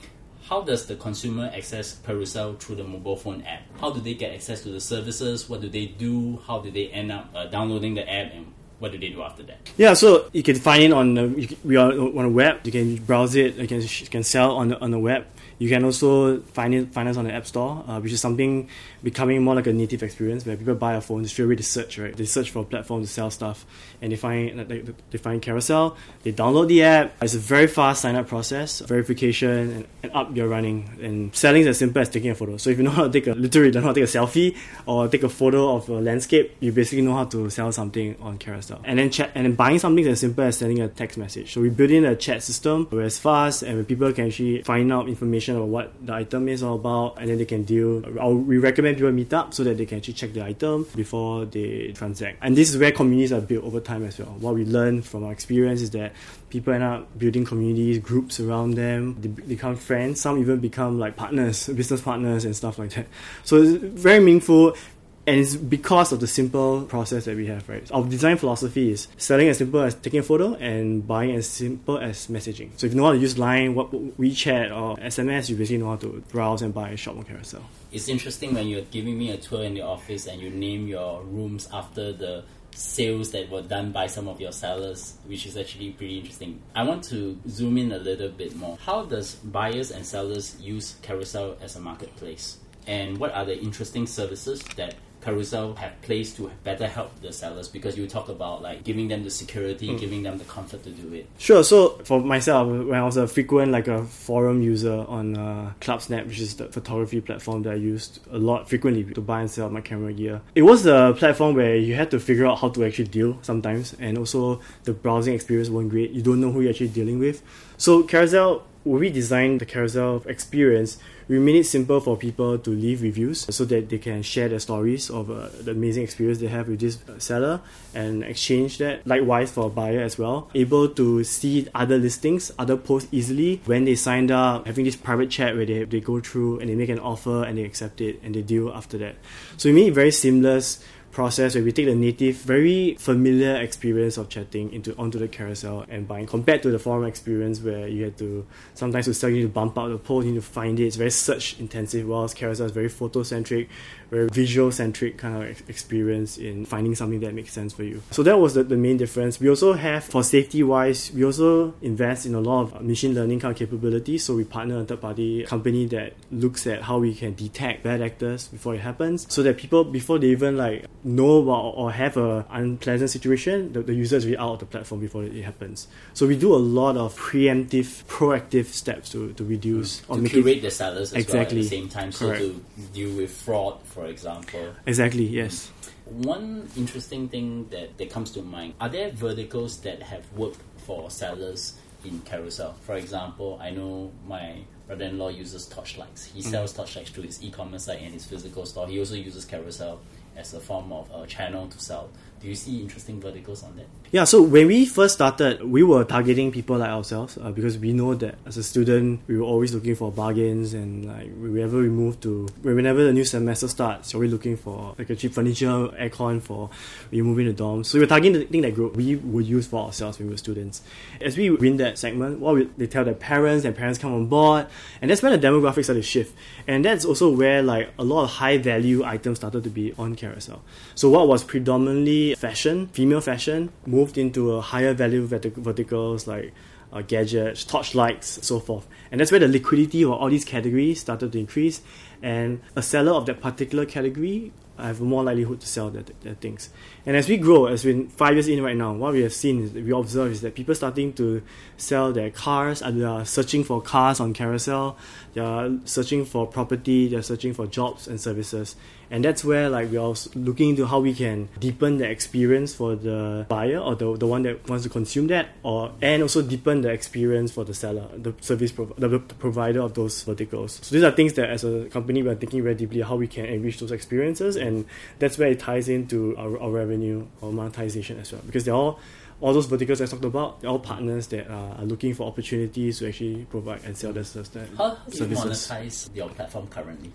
How 0.49 0.61
does 0.61 0.85
the 0.87 0.97
consumer 0.97 1.51
access 1.55 1.99
Carousell 2.07 2.59
through 2.59 2.77
the 2.77 2.85
mobile 2.85 3.17
phone 3.17 3.43
app? 3.43 3.63
How 3.81 3.91
do 3.91 4.01
they 4.01 4.13
get 4.13 4.35
access 4.35 4.63
to 4.63 4.69
the 4.69 4.81
services? 4.81 5.49
What 5.49 5.63
do 5.63 5.71
they 5.71 5.87
do? 5.87 6.39
How 6.47 6.59
do 6.59 6.71
they 6.71 6.89
end 6.89 7.11
up 7.11 7.31
uh, 7.35 7.47
downloading 7.47 7.95
the 7.95 8.03
app? 8.03 8.35
And 8.35 8.53
what 8.79 8.93
do 8.93 8.99
they 8.99 9.09
do 9.09 9.23
after 9.23 9.43
that? 9.45 9.71
Yeah, 9.79 9.95
so 9.95 10.29
you 10.35 10.43
can 10.43 10.57
find 10.57 10.83
it 10.83 10.93
on 10.93 11.15
the, 11.15 11.57
we 11.65 11.77
are 11.77 11.91
on 11.93 12.25
a 12.27 12.29
web. 12.29 12.61
You 12.65 12.73
can 12.73 12.97
browse 12.97 13.35
it. 13.35 13.55
You 13.55 13.67
can 13.67 13.81
you 13.81 14.07
can 14.11 14.23
sell 14.23 14.57
on 14.57 14.69
the 14.69 14.81
on 14.81 14.91
the 14.91 14.99
web. 14.99 15.25
You 15.59 15.69
can 15.69 15.85
also 15.85 16.41
find 16.41 16.75
it 16.75 16.97
us 16.97 17.17
on 17.17 17.25
the 17.25 17.33
App 17.33 17.47
Store, 17.47 17.85
uh, 17.87 18.01
which 18.01 18.13
is 18.13 18.21
something 18.21 18.69
becoming 19.03 19.43
more 19.43 19.55
like 19.55 19.67
a 19.67 19.73
native 19.73 20.03
experience 20.03 20.47
where 20.47 20.57
people 20.57 20.75
buy 20.75 20.95
a 20.95 21.01
phone, 21.01 21.25
straight 21.27 21.45
away 21.45 21.57
to 21.57 21.63
search, 21.63 21.99
right? 21.99 22.17
They 22.17 22.25
search 22.25 22.51
for 22.51 22.61
a 22.61 22.65
platform 22.65 23.03
to 23.03 23.09
sell 23.09 23.31
stuff, 23.31 23.67
and 24.01 24.13
they 24.13 24.17
find 24.17 24.61
they, 24.69 24.83
they 25.11 25.19
find 25.19 25.41
Carousell. 25.43 25.97
They 26.23 26.33
download 26.33 26.69
the 26.69 26.83
app. 26.83 27.23
It's 27.23 27.35
a 27.35 27.39
very 27.39 27.67
fast 27.67 28.03
sign 28.03 28.17
up 28.17 28.29
process, 28.29 28.81
verification, 28.81 29.49
and, 29.51 29.87
and 30.03 30.13
up 30.13 30.35
you're 30.35 30.49
running. 30.49 30.99
And 31.03 31.35
selling 31.35 31.63
is 31.63 31.69
as 31.69 31.79
simple 31.79 32.01
as 32.01 32.09
taking 32.09 32.31
a 32.31 32.35
photo. 32.35 32.57
So 32.57 32.71
if 32.71 32.79
you 32.79 32.85
know 32.85 32.91
how 32.91 33.05
to 33.05 33.11
take 33.11 33.27
a 33.27 33.33
literally 33.33 33.71
don't 33.71 33.83
know 33.83 33.89
how 33.89 33.93
to 33.93 34.01
take 34.01 34.15
a 34.15 34.19
selfie 34.19 34.57
or 34.87 35.09
take 35.09 35.23
a 35.23 35.29
photo 35.29 35.77
of 35.77 35.89
a 35.89 36.01
landscape, 36.01 36.57
you 36.61 36.73
basically 36.73 37.03
know 37.03 37.15
how 37.15 37.25
to 37.27 37.51
sell 37.51 37.71
something 37.73 38.17
on 38.21 38.39
Carousell. 38.39 38.81
And 38.85 38.99
then 38.99 39.11
chat 39.11 39.33
and 39.35 39.45
then 39.45 39.55
buying 39.55 39.79
something 39.79 40.05
is 40.05 40.13
as 40.13 40.21
simple 40.21 40.45
as 40.45 40.59
sending 40.59 40.81
a 40.81 40.89
text 40.89 41.19
message. 41.19 41.53
So 41.53 41.61
we 41.61 41.71
built 41.71 41.91
in 41.91 42.05
a 42.05 42.17
chat 42.17 42.43
system 42.43 42.87
where 42.91 43.05
it's 43.05 43.19
fast 43.19 43.63
and 43.63 43.75
where 43.77 43.85
people 43.85 44.13
can 44.13 44.27
actually 44.27 44.63
find 44.63 44.93
out 44.93 45.09
information 45.09 45.44
about 45.53 45.69
what 45.69 46.07
the 46.07 46.15
item 46.15 46.49
is 46.49 46.63
all 46.63 46.77
about, 46.77 47.19
and 47.19 47.29
then 47.29 47.39
they 47.39 47.45
can 47.45 47.65
deal. 47.65 48.03
I'll, 48.19 48.35
we 48.35 48.59
recommend 48.59 48.97
people 48.97 49.13
meet 49.13 49.33
up 49.33 49.53
so 49.53 49.65
that 49.65 49.77
they 49.77 49.87
can 49.87 49.99
actually 49.99 50.15
check 50.15 50.33
the 50.33 50.45
item 50.45 50.87
before 50.97 51.45
they 51.45 51.93
transact. 51.95 52.39
And 52.41 52.57
this 52.57 52.71
is 52.71 52.79
where 52.79 52.93
communities 52.93 53.33
are 53.33 53.41
built 53.41 53.65
over 53.65 53.81
time 53.81 54.05
as 54.05 54.19
well. 54.19 54.35
What 54.41 54.55
we 54.55 54.65
learn 54.65 55.03
from 55.03 55.25
our 55.25 55.33
experience 55.33 55.83
is 55.83 55.91
that 55.91 56.13
people 56.51 56.73
end 56.73 56.85
up 56.85 57.19
building 57.19 57.45
communities, 57.45 57.99
groups 57.99 58.41
around 58.41 58.75
them. 58.75 59.21
They 59.21 59.29
become 59.29 59.77
friends. 59.77 60.21
Some 60.21 60.39
even 60.39 60.61
become 60.61 60.99
like 60.99 61.17
partners, 61.17 61.69
business 61.69 62.01
partners, 62.01 62.45
and 62.45 62.55
stuff 62.55 62.79
like 62.79 62.91
that. 62.91 63.07
So 63.43 63.63
it's 63.63 63.83
very 63.83 64.21
meaningful 64.21 64.77
and 65.27 65.41
it's 65.41 65.57
because 65.57 66.13
of 66.13 66.21
the 66.21 66.27
simple 66.27 66.83
process 66.83 67.25
that 67.25 67.37
we 67.37 67.47
have, 67.47 67.67
right? 67.69 67.91
Our 67.93 68.05
design 68.05 68.37
philosophy 68.37 68.91
is 68.91 69.09
selling 69.17 69.49
as 69.49 69.59
simple 69.59 69.81
as 69.81 69.95
taking 69.95 70.21
a 70.21 70.23
photo 70.23 70.55
and 70.55 71.07
buying 71.07 71.35
as 71.35 71.47
simple 71.49 71.99
as 71.99 72.27
messaging. 72.27 72.71
So 72.77 72.87
if 72.87 72.93
you 72.93 72.99
know 72.99 73.07
how 73.07 73.13
to 73.13 73.19
use 73.19 73.39
Line, 73.39 73.75
what 73.75 73.91
WeChat 73.91 74.71
or 74.77 74.97
SMS, 74.97 75.49
you 75.49 75.57
basically 75.57 75.79
know 75.79 75.91
how 75.91 75.97
to 75.97 76.23
browse 76.31 76.61
and 76.63 76.75
buy 76.75 76.91
a 76.91 76.97
shop 76.97 77.17
on 77.17 77.25
Carousell. 77.25 77.63
It's 77.91 78.09
interesting 78.09 78.55
when 78.55 78.69
you're 78.69 78.83
giving 78.83 79.17
me 79.17 79.31
a 79.31 79.37
tour 79.39 79.63
in 79.63 79.75
the 79.75 79.83
office 79.83 80.27
and 80.27 80.43
you 80.43 80.51
name 80.51 80.89
your 80.89 81.23
rooms 81.23 81.69
after 81.73 82.13
the 82.13 82.45
sales 82.73 83.31
that 83.31 83.49
were 83.49 83.63
done 83.63 83.93
by 83.93 84.07
some 84.07 84.29
of 84.29 84.41
your 84.41 84.53
sellers, 84.53 85.15
which 85.27 85.47
is 85.47 85.57
actually 85.57 85.91
pretty 85.93 86.19
interesting. 86.19 86.61
I 86.75 86.83
want 86.83 87.05
to 87.05 87.39
zoom 87.49 87.79
in 87.79 87.93
a 87.93 87.99
little 87.99 88.29
bit 88.29 88.57
more. 88.57 88.77
How 88.85 89.05
does 89.05 89.37
buyers 89.37 89.91
and 89.91 90.05
sellers 90.05 90.61
use 90.61 90.97
Carousell 91.03 91.57
as 91.63 91.77
a 91.77 91.81
marketplace? 91.81 92.59
And 92.87 93.17
what 93.19 93.33
are 93.33 93.45
the 93.45 93.59
interesting 93.59 94.07
services 94.07 94.63
that 94.77 94.97
Carousell 95.25 95.77
have 95.79 96.01
placed 96.03 96.37
to 96.37 96.51
better 96.65 96.87
help 96.87 97.21
the 97.21 97.33
sellers 97.33 97.69
because 97.69 97.97
you 97.97 98.07
talk 98.07 98.29
about 98.29 98.63
like 98.63 98.85
giving 98.85 99.09
them 99.09 99.25
the 99.25 99.31
security, 99.31 99.89
mm. 99.89 99.99
giving 99.99 100.23
them 100.23 100.39
the 100.39 100.45
comfort 100.45 100.83
to 100.85 100.91
do 100.91 101.15
it. 101.15 101.27
Sure. 101.39 101.65
So 101.65 102.01
for 102.05 102.21
myself, 102.21 102.69
when 102.69 102.95
I 102.95 103.05
was 103.05 103.17
a 103.17 103.27
frequent 103.27 103.73
like 103.73 103.89
a 103.89 104.05
forum 104.05 104.63
user 104.63 105.05
on 105.09 105.37
uh, 105.37 105.73
ClubSnap, 105.81 106.27
which 106.27 106.41
is 106.41 106.57
the 106.57 106.67
photography 106.67 107.21
platform 107.21 107.63
that 107.63 107.73
I 107.73 107.77
used 107.77 108.21
a 108.31 108.39
lot 108.39 108.69
frequently 108.69 109.05
to 109.15 109.21
buy 109.21 109.41
and 109.41 109.51
sell 109.51 109.71
my 109.71 109.81
camera 109.81 110.13
gear, 110.13 110.43
it 110.55 110.63
was 110.63 110.87
a 110.87 111.15
platform 111.17 111.55
where 111.55 111.77
you 111.77 111.95
had 111.95 112.11
to 112.11 112.21
figure 112.21 112.47
out 112.47 112.59
how 112.59 112.69
to 112.71 112.85
actually 112.85 113.09
deal 113.09 113.39
sometimes, 113.43 113.95
and 113.99 114.19
also 114.19 114.61
the 114.85 114.93
browsing 114.93 115.35
experience 115.35 115.69
wasn't 115.69 115.91
great. 115.91 116.11
You 116.11 116.23
don't 116.23 116.41
know 116.41 116.53
who 116.53 116.61
you're 116.61 116.71
actually 116.71 116.89
dealing 116.89 117.19
with. 117.19 117.43
So 117.77 118.03
Carousell 118.03 118.63
when 118.85 119.01
we 119.01 119.11
designed 119.11 119.61
the 119.61 119.67
Carousell 119.67 120.25
experience, 120.27 120.99
we 121.29 121.39
made 121.39 121.57
it 121.57 121.65
simple 121.65 122.01
for 122.01 122.17
people 122.17 122.59
to 122.59 122.71
leave 122.71 123.03
reviews 123.03 123.47
so 123.55 123.65
that 123.65 123.89
they 123.89 123.99
can 123.99 124.23
share 124.23 124.49
their 124.49 124.59
stories 124.59 125.11
of 125.11 125.31
uh, 125.31 125.49
the 125.63 125.71
amazing 125.71 126.03
experience 126.03 126.39
they 126.39 126.47
have 126.47 126.69
with 126.69 126.81
this 126.81 126.99
uh, 127.09 127.19
seller 127.19 127.61
and 127.95 128.23
exchange 128.25 128.79
that. 128.79 129.07
Likewise 129.07 129.51
for 129.51 129.67
a 129.67 129.71
buyer 129.71 130.01
as 130.01 130.19
well, 130.19 130.51
able 130.55 130.89
to 130.89 131.25
see 131.25 131.67
other 131.75 131.99
listings, 131.99 132.53
other 132.59 132.77
posts 132.77 133.09
easily 133.13 133.61
when 133.65 133.85
they 133.85 133.95
signed 133.95 134.31
up, 134.31 134.67
having 134.67 134.85
this 134.85 134.97
private 134.97 135.31
chat 135.31 135.57
where 135.57 135.67
they, 135.67 135.85
they 135.85 136.01
go 136.01 136.21
through 136.21 136.61
and 136.61 136.69
they 136.69 136.75
make 136.75 136.89
an 136.89 136.99
offer 136.99 137.45
and 137.45 137.59
they 137.59 137.65
accept 137.65 138.01
it 138.01 138.21
and 138.23 138.35
they 138.35 138.43
deal 138.43 138.71
after 138.73 138.99
that. 138.99 139.17
So 139.57 139.69
we 139.69 139.75
made 139.75 139.89
it 139.89 139.95
very 139.95 140.11
seamless 140.11 140.85
process 141.15 141.55
where 141.55 141.65
we 141.65 141.73
take 141.73 141.87
the 141.87 141.95
native, 141.95 142.37
very 142.37 142.97
familiar 142.99 143.57
experience 143.57 144.19
of 144.19 144.29
chatting 144.29 144.73
into 144.73 144.95
onto 144.97 145.19
the 145.19 145.29
Carousell 145.29 145.87
and 145.89 146.07
buying, 146.07 146.27
compared 146.27 146.63
to 146.65 146.71
the 146.71 146.79
forum 146.79 147.05
experience 147.05 147.61
where 147.61 147.89
you 147.89 148.05
had 148.05 148.19
to 148.19 148.45
sometimes 148.75 149.07
to 149.07 149.15
sell 149.15 149.31
you 149.31 149.37
need 149.37 149.43
to 149.43 149.49
bump 149.49 149.79
out 149.79 149.89
the 149.89 149.99
post, 149.99 150.27
you 150.27 150.33
need 150.33 150.39
to 150.39 150.43
find 150.43 150.79
it. 150.81 150.87
It's 150.87 150.97
very 150.97 151.11
search 151.11 151.59
intensive, 151.61 152.07
whilst 152.07 152.37
Carousell 152.37 152.67
is 152.67 152.73
very 152.73 152.89
photo 152.89 153.23
centric, 153.23 153.69
very 154.11 154.29
visual 154.29 154.73
centric 154.73 155.17
kind 155.17 155.43
of 155.43 155.71
experience 155.71 156.37
in 156.37 156.65
finding 156.67 156.95
something 156.95 157.21
that 157.21 157.33
makes 157.33 157.53
sense 157.53 157.73
for 157.73 157.85
you. 157.85 158.03
So 158.11 158.23
that 158.25 158.39
was 158.39 158.55
the, 158.55 158.65
the 158.65 158.77
main 158.77 158.97
difference. 158.97 159.39
We 159.39 159.49
also 159.49 159.73
have 159.75 160.05
for 160.05 160.23
safety 160.25 160.63
wise, 160.63 161.13
we 161.13 161.25
also 161.25 161.75
invest 161.81 162.27
in 162.27 162.35
a 162.35 162.41
lot 162.41 162.75
of 162.75 162.83
machine 162.83 163.15
learning 163.15 163.41
kind 163.41 163.53
of 163.53 163.59
capabilities. 163.59 164.25
So 164.25 164.35
we 164.35 164.45
partner 164.45 164.81
a 164.81 164.85
third 164.85 165.01
party 165.01 165.45
company 165.45 165.87
that 165.87 166.15
looks 166.33 166.67
at 166.67 166.83
how 166.83 166.99
we 166.99 167.15
can 167.15 167.35
detect 167.35 167.85
bad 167.85 168.03
actors 168.03 168.49
before 168.49 168.75
it 168.75 168.81
happens, 168.81 169.27
so 169.33 169.43
that 169.45 169.57
people 169.57 169.85
before 169.85 170.19
they 170.19 170.29
even 170.29 170.57
like 170.57 170.87
know 171.05 171.43
about 171.43 171.75
or 171.77 171.93
have 171.93 172.17
a 172.17 172.47
unpleasant 172.51 173.11
situation, 173.11 173.73
the, 173.73 173.83
the 173.83 173.95
user 173.95 174.17
is 174.17 174.25
really 174.25 174.39
out 174.39 174.55
of 174.55 174.59
the 174.61 174.67
platform 174.67 175.01
before 175.01 175.23
it 175.25 175.45
happens. 175.45 175.87
So 176.15 176.27
we 176.27 176.37
do 176.37 176.55
a 176.55 176.57
lot 176.57 176.97
of 176.97 177.17
preemptive, 177.17 178.05
proactive 178.05 178.67
steps 178.67 179.11
to, 179.11 179.33
to 179.35 179.45
reduce 179.45 180.01
mm. 180.01 180.05
or 180.09 180.17
to 180.17 180.23
make 180.23 180.33
curate 180.33 180.59
it, 180.59 180.63
the 180.63 180.71
sellers 180.71 181.13
as 181.13 181.25
exactly. 181.25 181.59
well 181.59 181.65
at 181.65 181.71
the 181.71 181.77
same 181.77 181.89
time, 181.89 182.13
so 182.13 182.35
to 182.35 182.65
deal 182.93 183.17
with 183.17 183.31
fraud, 183.31 183.81
for 183.85 184.07
example. 184.07 184.75
Exactly. 184.87 185.25
Yes. 185.25 185.71
One 186.07 186.69
interesting 186.77 187.29
thing 187.29 187.69
that, 187.71 187.97
that 187.99 188.11
comes 188.11 188.31
to 188.33 188.43
mind: 188.43 188.75
Are 188.81 188.89
there 188.89 189.11
verticals 189.11 189.79
that 189.81 190.03
have 190.03 190.31
worked 190.33 190.61
for 190.79 191.11
sellers 191.11 191.75
in 192.05 192.21
Carousell? 192.21 192.75
For 192.83 192.97
example, 192.97 193.59
I 193.63 193.71
know 193.71 194.13
my 194.27 194.59
brother-in-law 194.87 195.29
uses 195.29 195.67
torchlights. 195.67 196.27
He 196.27 196.41
mm. 196.41 196.45
sells 196.45 196.75
mm. 196.75 196.77
torchlights 196.77 197.11
through 197.11 197.25
his 197.25 197.43
e-commerce 197.43 197.85
site 197.85 198.03
and 198.03 198.13
his 198.13 198.27
physical 198.27 198.67
store. 198.67 198.87
He 198.87 198.99
also 198.99 199.15
uses 199.15 199.47
Carousell 199.47 199.99
as 200.37 200.55
a 200.55 200.61
form 200.61 200.93
of 200.93 201.11
a 201.15 201.27
channel 201.27 201.69
to 201.69 201.81
sell. 201.81 202.11
Do 202.41 202.49
you 202.49 202.55
see 202.55 202.81
interesting 202.81 203.21
verticals 203.21 203.63
on 203.63 203.77
that? 203.77 203.87
Yeah, 204.13 204.23
so 204.23 204.43
when 204.43 204.69
we 204.69 204.87
first 204.87 205.15
started, 205.15 205.65
we 205.65 205.83
were 205.83 206.05
targeting 206.05 206.53
people 206.53 206.79
like 206.79 206.91
ourselves 206.91 207.37
uh, 207.37 207.51
because 207.51 207.77
we 207.79 207.93
know 207.93 208.15
that 208.15 208.37
as 208.47 208.57
a 208.57 208.63
student, 208.63 209.19
we 209.27 209.37
were 209.37 209.43
always 209.43 209.75
looking 209.75 209.97
for 209.97 210.13
bargains 210.13 210.73
and 210.73 211.07
like 211.07 211.35
wherever 211.37 211.79
we 211.79 211.89
move 211.89 212.21
to, 212.21 212.47
whenever 212.63 213.03
the 213.03 213.13
new 213.13 213.25
semester 213.25 213.67
starts, 213.67 214.15
we're 214.15 214.29
looking 214.29 214.57
for 214.57 214.95
like 214.97 215.11
a 215.11 215.17
cheap 215.17 215.33
furniture, 215.33 215.67
aircon 215.67 216.41
for 216.41 216.71
when 217.11 217.17
you 217.17 217.25
move 217.25 217.39
dorms. 217.57 217.87
So 217.87 217.99
we 217.99 218.05
were 218.05 218.09
targeting 218.09 218.39
the 218.39 218.47
thing 218.47 218.61
that 218.61 218.77
group 218.77 218.95
we 218.95 219.17
would 219.17 219.47
use 219.47 219.67
for 219.67 219.87
ourselves 219.87 220.21
when 220.21 220.29
we 220.29 220.35
were 220.35 220.39
students. 220.39 220.83
As 221.21 221.37
we 221.37 221.51
win 221.51 221.79
that 221.79 221.99
segment, 221.99 222.39
what 222.39 222.55
we, 222.55 222.65
they 222.77 222.87
tell 222.87 223.05
their 223.05 223.15
parents, 223.15 223.65
and 223.65 223.75
parents 223.75 223.99
come 223.99 224.15
on 224.15 224.27
board, 224.27 224.69
and 225.03 225.11
that's 225.11 225.23
when 225.23 225.33
the 225.33 225.45
demographics 225.45 225.85
started 225.85 226.03
to 226.03 226.09
shift. 226.09 226.37
And 226.69 226.85
that's 226.85 227.05
also 227.05 227.33
where 227.33 227.63
like 227.63 227.93
a 227.99 228.05
lot 228.05 228.23
of 228.23 228.31
high 228.31 228.59
value 228.59 229.03
items 229.03 229.39
started 229.39 229.65
to 229.65 229.71
be 229.71 229.93
on 229.99 230.15
Carousell. 230.15 230.61
So 230.95 231.11
what 231.11 231.27
was 231.27 231.43
predominantly 231.43 232.37
fashion, 232.37 232.87
female 232.89 233.21
fashion, 233.21 233.73
moved 233.95 234.19
into 234.19 234.53
a 234.53 234.61
higher 234.61 234.95
value 234.95 235.27
verticals 235.27 236.27
like 236.27 236.53
uh, 236.93 237.03
gadgets, 237.03 237.65
torchlights, 237.65 238.45
so 238.45 238.61
forth. 238.61 238.87
And 239.11 239.21
that's 239.21 239.31
where 239.31 239.41
the 239.41 239.49
liquidity 239.49 240.03
of 240.03 240.13
all 240.13 240.31
these 240.31 240.45
categories 240.45 241.01
started 241.01 241.33
to 241.33 241.39
increase. 241.39 241.83
And 242.23 242.61
a 242.77 242.83
seller 242.83 243.13
of 243.13 243.27
that 243.27 243.41
particular 243.41 243.85
category 243.85 244.53
have 244.79 245.01
more 245.01 245.23
likelihood 245.23 245.61
to 245.61 245.67
sell 245.67 245.91
their, 245.91 246.05
their 246.23 246.35
things. 246.35 246.71
And 247.07 247.17
as 247.17 247.29
we 247.29 247.37
grow, 247.37 247.67
as 247.67 247.85
we're 247.85 248.05
five 248.09 248.35
years 248.35 248.49
in 248.49 248.63
right 248.63 248.77
now, 248.77 248.93
what 248.93 249.13
we 249.13 249.23
have 249.23 249.35
seen 249.35 249.63
is 249.63 249.73
we 249.73 249.93
observe 249.93 250.33
is 250.33 250.41
that 250.41 250.55
people 250.55 250.75
starting 250.75 251.13
to 251.15 251.43
sell 251.77 252.13
their 252.13 252.31
cars, 252.31 252.83
and 252.83 253.01
they 253.01 253.05
are 253.05 253.25
searching 253.25 253.65
for 253.65 253.81
cars 253.83 254.21
on 254.21 254.35
Carousell, 254.35 254.97
they 255.35 255.41
are 255.41 255.71
searching 255.85 256.25
for 256.25 256.47
property, 256.47 257.09
they're 257.09 257.23
searching 257.23 257.53
for 257.53 257.67
jobs 257.67 258.09
and 258.09 258.21
services. 258.21 258.77
And 259.11 259.23
that's 259.25 259.45
where 259.45 259.69
like 259.69 259.91
we 259.91 259.99
are 259.99 260.15
looking 260.35 260.71
into 260.71 260.87
how 260.87 260.99
we 260.99 261.13
can 261.15 261.49
deepen 261.61 261.99
the 261.99 262.09
experience 262.09 262.75
for 262.75 262.97
the 262.97 263.45
buyer 263.49 263.79
or 263.79 263.95
the, 263.95 264.17
the 264.17 264.27
one 264.27 264.43
that 264.43 264.67
wants 264.69 264.83
to 264.85 264.91
consume 264.91 265.27
that, 265.29 265.51
or 265.63 265.93
and 266.01 266.23
also 266.23 266.43
deepen 266.43 266.81
the 266.81 266.89
experience 266.89 267.53
for 267.53 267.65
the 267.65 267.75
seller, 267.75 268.09
the 268.17 268.35
service 268.41 268.73
prov- 268.73 268.95
the, 268.97 269.09
the 269.09 269.19
provider 269.19 269.81
of 269.83 269.95
those 269.95 270.23
verticals. 270.23 270.81
So 270.83 270.95
these 270.95 271.05
are 271.05 271.13
things 271.13 271.35
that 271.35 271.51
as 271.51 271.65
a 271.65 271.85
company 271.91 272.23
we 272.23 272.31
are 272.31 272.35
thinking 272.35 272.63
very 272.63 272.75
deeply 272.75 273.03
how 273.03 273.17
we 273.17 273.29
can 273.29 273.45
enrich 273.45 273.79
those 273.79 273.93
experiences, 273.93 274.57
Mm-hmm. 274.65 274.77
and 274.77 274.85
that's 275.19 275.39
where 275.39 275.49
it 275.49 275.61
ties 275.61 275.89
into 275.89 276.37
our, 276.37 276.61
our 276.61 276.71
revenue 276.71 277.27
or 277.41 277.53
monetization 277.53 278.19
as 278.19 278.33
well, 278.33 278.43
because 278.47 278.65
they're 278.65 278.75
all 278.75 278.99
all 279.41 279.53
those 279.53 279.67
verticals 279.67 280.01
I 280.01 280.07
talked 280.07 280.25
about, 280.25 280.61
they're 280.61 280.71
all 280.71 280.79
partners 280.79 281.27
that 281.29 281.51
are, 281.51 281.77
are 281.79 281.85
looking 281.85 282.15
for 282.15 282.27
opportunities 282.27 283.01
to 283.01 283.09
actually 283.09 283.45
provide 283.51 283.85
and 283.85 283.97
sell 283.97 284.13
their 284.13 284.25
services. 284.25 284.69
How 284.79 284.97
do 285.11 285.19
you 285.19 285.25
monetize 285.27 286.15
your 286.15 286.29
platform 286.31 286.67
currently? 286.69 287.11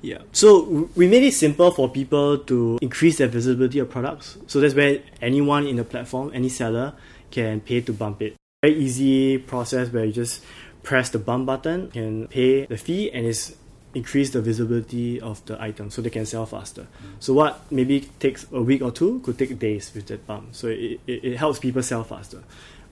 Yeah. 0.00 0.18
So 0.32 0.88
we 0.96 1.06
made 1.06 1.22
it 1.22 1.34
simple 1.34 1.70
for 1.70 1.88
people 1.88 2.38
to 2.38 2.78
increase 2.82 3.18
their 3.18 3.28
visibility 3.28 3.78
of 3.78 3.90
products. 3.90 4.36
So 4.48 4.60
that's 4.60 4.74
where 4.74 5.00
anyone 5.20 5.66
in 5.66 5.76
the 5.76 5.84
platform, 5.84 6.32
any 6.34 6.48
seller, 6.48 6.94
can 7.30 7.60
pay 7.60 7.80
to 7.82 7.92
bump 7.92 8.22
it. 8.22 8.34
Very 8.62 8.74
easy 8.74 9.38
process 9.38 9.92
where 9.92 10.04
you 10.04 10.12
just 10.12 10.42
press 10.82 11.10
the 11.10 11.18
bump 11.18 11.46
button, 11.46 11.90
can 11.92 12.26
pay 12.26 12.66
the 12.66 12.76
fee, 12.76 13.12
and 13.12 13.26
it's 13.26 13.54
increase 13.94 14.30
the 14.30 14.40
visibility 14.40 15.20
of 15.20 15.44
the 15.46 15.60
item 15.60 15.90
so 15.90 16.00
they 16.02 16.10
can 16.10 16.26
sell 16.26 16.46
faster. 16.46 16.86
So 17.20 17.34
what 17.34 17.70
maybe 17.70 18.08
takes 18.18 18.46
a 18.52 18.62
week 18.62 18.82
or 18.82 18.90
two 18.90 19.20
could 19.20 19.38
take 19.38 19.58
days 19.58 19.92
with 19.94 20.06
that 20.06 20.26
bump. 20.26 20.54
So 20.54 20.68
it, 20.68 21.00
it, 21.06 21.24
it 21.24 21.36
helps 21.36 21.58
people 21.58 21.82
sell 21.82 22.04
faster. 22.04 22.42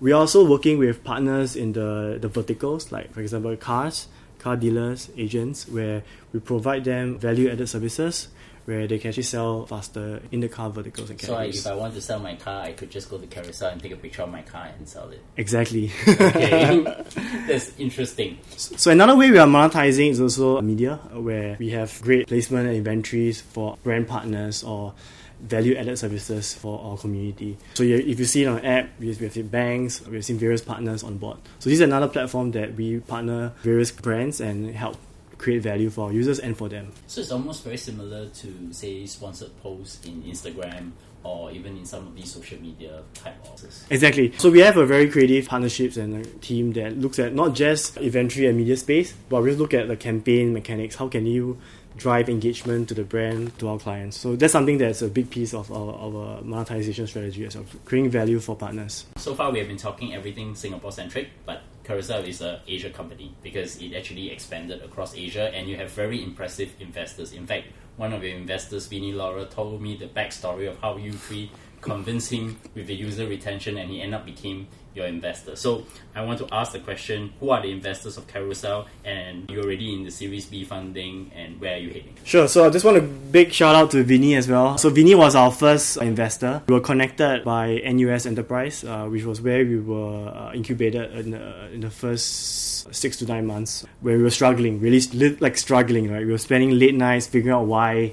We're 0.01 0.17
also 0.17 0.47
working 0.47 0.79
with 0.79 1.05
partners 1.05 1.57
in 1.57 1.73
the, 1.73 2.19
the 2.21 2.29
verticals, 2.29 2.91
like 2.91 3.13
for 3.13 3.21
example 3.21 3.55
cars, 3.57 4.09
car 4.39 4.57
dealers, 4.57 5.11
agents, 5.17 5.69
where 5.69 6.03
we 6.33 6.41
provide 6.41 6.85
them 6.85 7.19
value 7.19 7.51
added 7.51 7.69
services 7.69 8.29
where 8.65 8.87
they 8.87 8.99
can 8.99 9.09
actually 9.09 9.23
sell 9.25 9.67
faster 9.67 10.23
in 10.31 10.41
the 10.41 10.49
car 10.49 10.71
verticals 10.71 11.11
and 11.11 11.19
categories. 11.19 11.63
So 11.63 11.71
if 11.71 11.77
I 11.77 11.79
want 11.79 11.95
to 11.95 12.01
sell 12.01 12.19
my 12.19 12.37
car, 12.37 12.63
I 12.63 12.73
could 12.73 12.91
just 12.91 13.11
go 13.11 13.19
to 13.19 13.27
Carousell 13.27 13.73
and 13.73 13.83
take 13.83 13.93
a 13.93 13.97
picture 13.97 14.23
of 14.23 14.31
my 14.31 14.43
car 14.43 14.69
and 14.79 14.89
sell 14.89 15.09
it. 15.11 15.23
Exactly. 15.37 15.91
okay, 16.07 16.83
that's 17.47 17.79
interesting. 17.79 18.39
So 18.57 18.91
another 18.91 19.17
way 19.17 19.31
we 19.31 19.39
are 19.39 19.47
monetizing 19.47 20.11
is 20.11 20.21
also 20.21 20.61
media, 20.61 20.97
where 21.13 21.57
we 21.59 21.71
have 21.71 22.01
great 22.03 22.29
placement 22.29 22.67
and 22.67 22.77
inventories 22.77 23.41
for 23.41 23.77
brand 23.83 24.09
partners 24.09 24.63
or 24.63 24.95
value 25.41 25.75
added 25.75 25.99
services 25.99 26.55
for 26.55 26.81
our 26.81 26.97
community. 26.97 27.57
So 27.75 27.83
if 27.83 28.19
you 28.19 28.25
see 28.25 28.43
it 28.45 28.47
on 28.47 28.65
app, 28.65 28.91
we 28.99 29.15
have 29.15 29.33
seen 29.33 29.49
banks, 29.49 30.07
we've 30.07 30.25
seen 30.25 30.39
various 30.39 30.63
partners 30.63 31.03
on 31.03 31.19
board. 31.19 31.39
So 31.59 31.71
this 31.71 31.79
is 31.79 31.81
another 31.81 32.09
platform 32.09 32.53
that 32.53 32.75
we 32.75 33.01
partner 33.01 33.53
various 33.63 33.91
brands 33.91 34.41
and 34.41 34.75
help 34.75 34.97
create 35.41 35.63
value 35.63 35.91
for 35.91 36.07
our 36.07 36.13
users 36.13 36.39
and 36.39 36.57
for 36.57 36.69
them. 36.69 36.93
So 37.07 37.21
it's 37.21 37.33
almost 37.33 37.65
very 37.65 37.77
similar 37.77 38.29
to 38.29 38.73
say 38.73 39.07
sponsored 39.07 39.57
posts 39.63 40.07
in 40.07 40.23
Instagram 40.23 40.93
or 41.23 41.51
even 41.51 41.77
in 41.77 41.85
some 41.85 42.07
of 42.07 42.15
these 42.15 42.33
social 42.33 42.61
media 42.61 43.03
type 43.15 43.35
offers. 43.45 43.85
Exactly. 43.91 44.33
So 44.39 44.51
we 44.51 44.61
have 44.61 44.77
a 44.77 44.87
very 44.87 45.11
creative 45.11 45.49
partnerships 45.49 45.97
and 45.97 46.25
a 46.25 46.29
team 46.41 46.73
that 46.73 46.99
looks 46.99 47.19
at 47.19 47.35
not 47.35 47.55
just 47.55 47.97
inventory 47.99 48.47
and 48.47 48.57
media 48.57 48.77
space, 48.77 49.13
but 49.29 49.43
we 49.43 49.55
look 49.55 49.75
at 49.75 49.89
the 49.89 49.97
campaign 49.97 50.53
mechanics. 50.53 50.95
How 50.95 51.09
can 51.09 51.27
you 51.27 51.59
drive 51.97 52.29
engagement 52.29 52.89
to 52.89 52.95
the 52.95 53.05
brand 53.05 53.57
to 53.59 53.69
our 53.69 53.79
clients. 53.79 54.17
So 54.17 54.37
that's 54.37 54.53
something 54.53 54.79
that's 54.79 55.03
a 55.03 55.09
big 55.09 55.31
piece 55.31 55.53
of 55.53 55.71
our, 55.71 55.95
our 55.95 56.43
monetization 56.43 57.07
strategy 57.07 57.45
as 57.45 57.57
well, 57.57 57.67
creating 57.85 58.11
value 58.11 58.41
for 58.41 58.57
partners. 58.57 59.07
So 59.17 59.35
far, 59.35 59.51
we 59.51 59.59
have 59.59 59.69
been 59.69 59.77
talking 59.77 60.15
everything 60.15 60.55
Singapore 60.55 60.93
centric, 60.93 61.29
but 61.45 61.63
Carousell 61.91 62.25
is 62.25 62.41
a 62.41 62.61
Asia 62.69 62.89
company 62.89 63.35
because 63.43 63.83
it 63.83 63.95
actually 63.95 64.31
expanded 64.31 64.81
across 64.81 65.17
Asia, 65.17 65.51
and 65.53 65.69
you 65.69 65.77
have 65.77 65.91
very 65.91 66.23
impressive 66.23 66.73
investors. 66.79 67.33
In 67.33 67.49
fact, 67.49 67.67
one 67.97 68.13
of 68.13 68.23
your 68.23 68.37
investors, 68.37 68.87
Vinnie 68.87 69.13
Lauria, 69.13 69.51
told 69.51 69.83
me 69.83 69.97
the 69.97 70.07
backstory 70.07 70.69
of 70.69 70.79
how 70.79 70.97
you 70.97 71.13
three 71.13 71.51
convinced 71.81 72.31
him 72.31 72.59
with 72.75 72.87
the 72.87 72.95
user 72.95 73.27
retention, 73.27 73.79
and 73.79 73.91
he 73.91 74.01
end 74.01 74.15
up 74.15 74.25
became 74.25 74.69
your 74.95 75.07
investor. 75.07 75.55
So 75.57 75.87
I 76.15 76.25
want 76.25 76.39
to 76.41 76.49
ask 76.53 76.73
the 76.73 76.81
question: 76.81 77.33
Who 77.41 77.51
are 77.51 77.63
the 77.63 77.71
investors 77.71 78.17
of 78.17 78.27
Carousell? 78.27 78.87
And 79.05 79.49
you're 79.51 79.65
already 79.65 79.95
in 79.95 80.05
the 80.05 80.11
Series 80.11 80.47
B 80.47 80.65
funding, 80.65 81.31
and 81.35 81.61
where 81.61 81.75
are 81.75 81.79
you 81.79 81.89
heading? 81.89 82.17
Sure. 82.25 82.49
So 82.49 82.67
I 82.67 82.71
just 82.71 82.85
want 82.85 82.97
a 82.97 83.03
big 83.03 83.53
shout 83.53 83.75
out 83.75 83.91
to 83.93 84.03
Vinny 84.03 84.35
as 84.37 84.49
well. 84.49 84.79
So 84.79 84.91
Vinny 84.91 85.15
was 85.15 85.35
our 85.35 85.51
first 85.51 85.97
investor. 85.99 86.63
We 86.69 86.75
were 86.75 86.81
connected 86.81 87.45
by 87.45 87.81
NUS 87.85 88.27
Enterprise, 88.27 88.85
uh, 88.85 89.07
which 89.07 89.25
was 89.25 89.41
where 89.41 89.65
we 89.65 89.79
were 89.79 90.29
uh, 90.29 90.53
incubated 90.53 91.15
in, 91.15 91.35
uh, 91.35 91.69
in 91.73 91.81
the 91.81 91.91
first 91.91 92.93
six 92.95 93.17
to 93.19 93.27
nine 93.27 93.47
months, 93.47 93.85
where 94.01 94.17
we 94.17 94.23
were 94.23 94.31
struggling, 94.31 94.81
really 94.81 95.01
like 95.41 95.57
struggling. 95.57 96.11
Right, 96.11 96.27
we 96.27 96.33
were 96.33 96.39
spending 96.39 96.79
late 96.79 96.95
nights 96.95 97.27
figuring 97.27 97.55
out 97.55 97.67
why. 97.67 98.13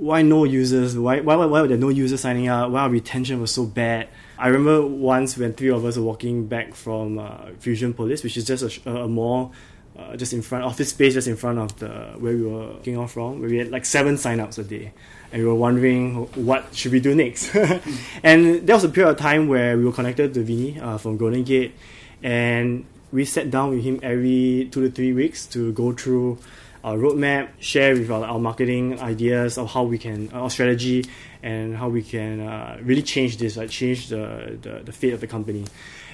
Why 0.00 0.22
no 0.22 0.44
users? 0.44 0.96
Why, 0.96 1.20
why, 1.20 1.36
why 1.36 1.60
were 1.60 1.68
there 1.68 1.76
no 1.76 1.90
users 1.90 2.22
signing 2.22 2.48
up? 2.48 2.70
Why 2.70 2.80
our 2.80 2.88
retention 2.88 3.38
was 3.38 3.52
so 3.52 3.66
bad? 3.66 4.08
I 4.38 4.48
remember 4.48 4.86
once 4.86 5.36
when 5.36 5.52
three 5.52 5.68
of 5.68 5.84
us 5.84 5.98
were 5.98 6.02
walking 6.02 6.46
back 6.46 6.74
from 6.74 7.18
uh, 7.18 7.50
Police, 7.60 8.24
which 8.24 8.38
is 8.38 8.46
just 8.46 8.86
a, 8.86 8.90
a 8.90 9.06
mall 9.06 9.52
uh, 9.98 10.16
just 10.16 10.32
in 10.32 10.40
front, 10.40 10.64
office 10.64 10.88
space 10.88 11.12
just 11.12 11.28
in 11.28 11.36
front 11.36 11.58
of 11.58 11.78
the 11.78 11.88
where 12.18 12.34
we 12.34 12.42
were 12.42 12.68
walking 12.68 12.96
off 12.96 13.12
from, 13.12 13.40
where 13.40 13.50
we 13.50 13.58
had 13.58 13.70
like 13.70 13.84
seven 13.84 14.14
signups 14.14 14.58
a 14.58 14.64
day. 14.64 14.92
And 15.32 15.42
we 15.42 15.46
were 15.46 15.54
wondering 15.54 16.14
what 16.46 16.74
should 16.74 16.92
we 16.92 17.00
do 17.00 17.14
next. 17.14 17.54
and 18.22 18.66
there 18.66 18.76
was 18.76 18.84
a 18.84 18.88
period 18.88 19.10
of 19.10 19.18
time 19.18 19.48
where 19.48 19.76
we 19.76 19.84
were 19.84 19.92
connected 19.92 20.32
to 20.32 20.42
Vinny 20.42 20.80
uh, 20.80 20.96
from 20.96 21.18
Golden 21.18 21.44
Gate, 21.44 21.74
and 22.22 22.86
we 23.12 23.26
sat 23.26 23.50
down 23.50 23.70
with 23.70 23.84
him 23.84 24.00
every 24.02 24.68
two 24.72 24.80
to 24.80 24.90
three 24.90 25.12
weeks 25.12 25.44
to 25.48 25.72
go 25.72 25.92
through 25.92 26.38
our 26.82 26.96
roadmap, 26.96 27.50
share 27.58 27.94
with 27.94 28.10
our, 28.10 28.24
our 28.24 28.38
marketing 28.38 29.00
ideas 29.00 29.58
of 29.58 29.70
how 29.70 29.82
we 29.82 29.98
can, 29.98 30.30
our 30.32 30.50
strategy, 30.50 31.04
and 31.42 31.76
how 31.76 31.88
we 31.88 32.02
can 32.02 32.40
uh, 32.40 32.78
really 32.82 33.02
change 33.02 33.36
this, 33.36 33.56
like 33.56 33.70
change 33.70 34.08
the, 34.08 34.58
the, 34.60 34.80
the 34.84 34.92
fate 34.92 35.12
of 35.12 35.20
the 35.20 35.26
company. 35.26 35.64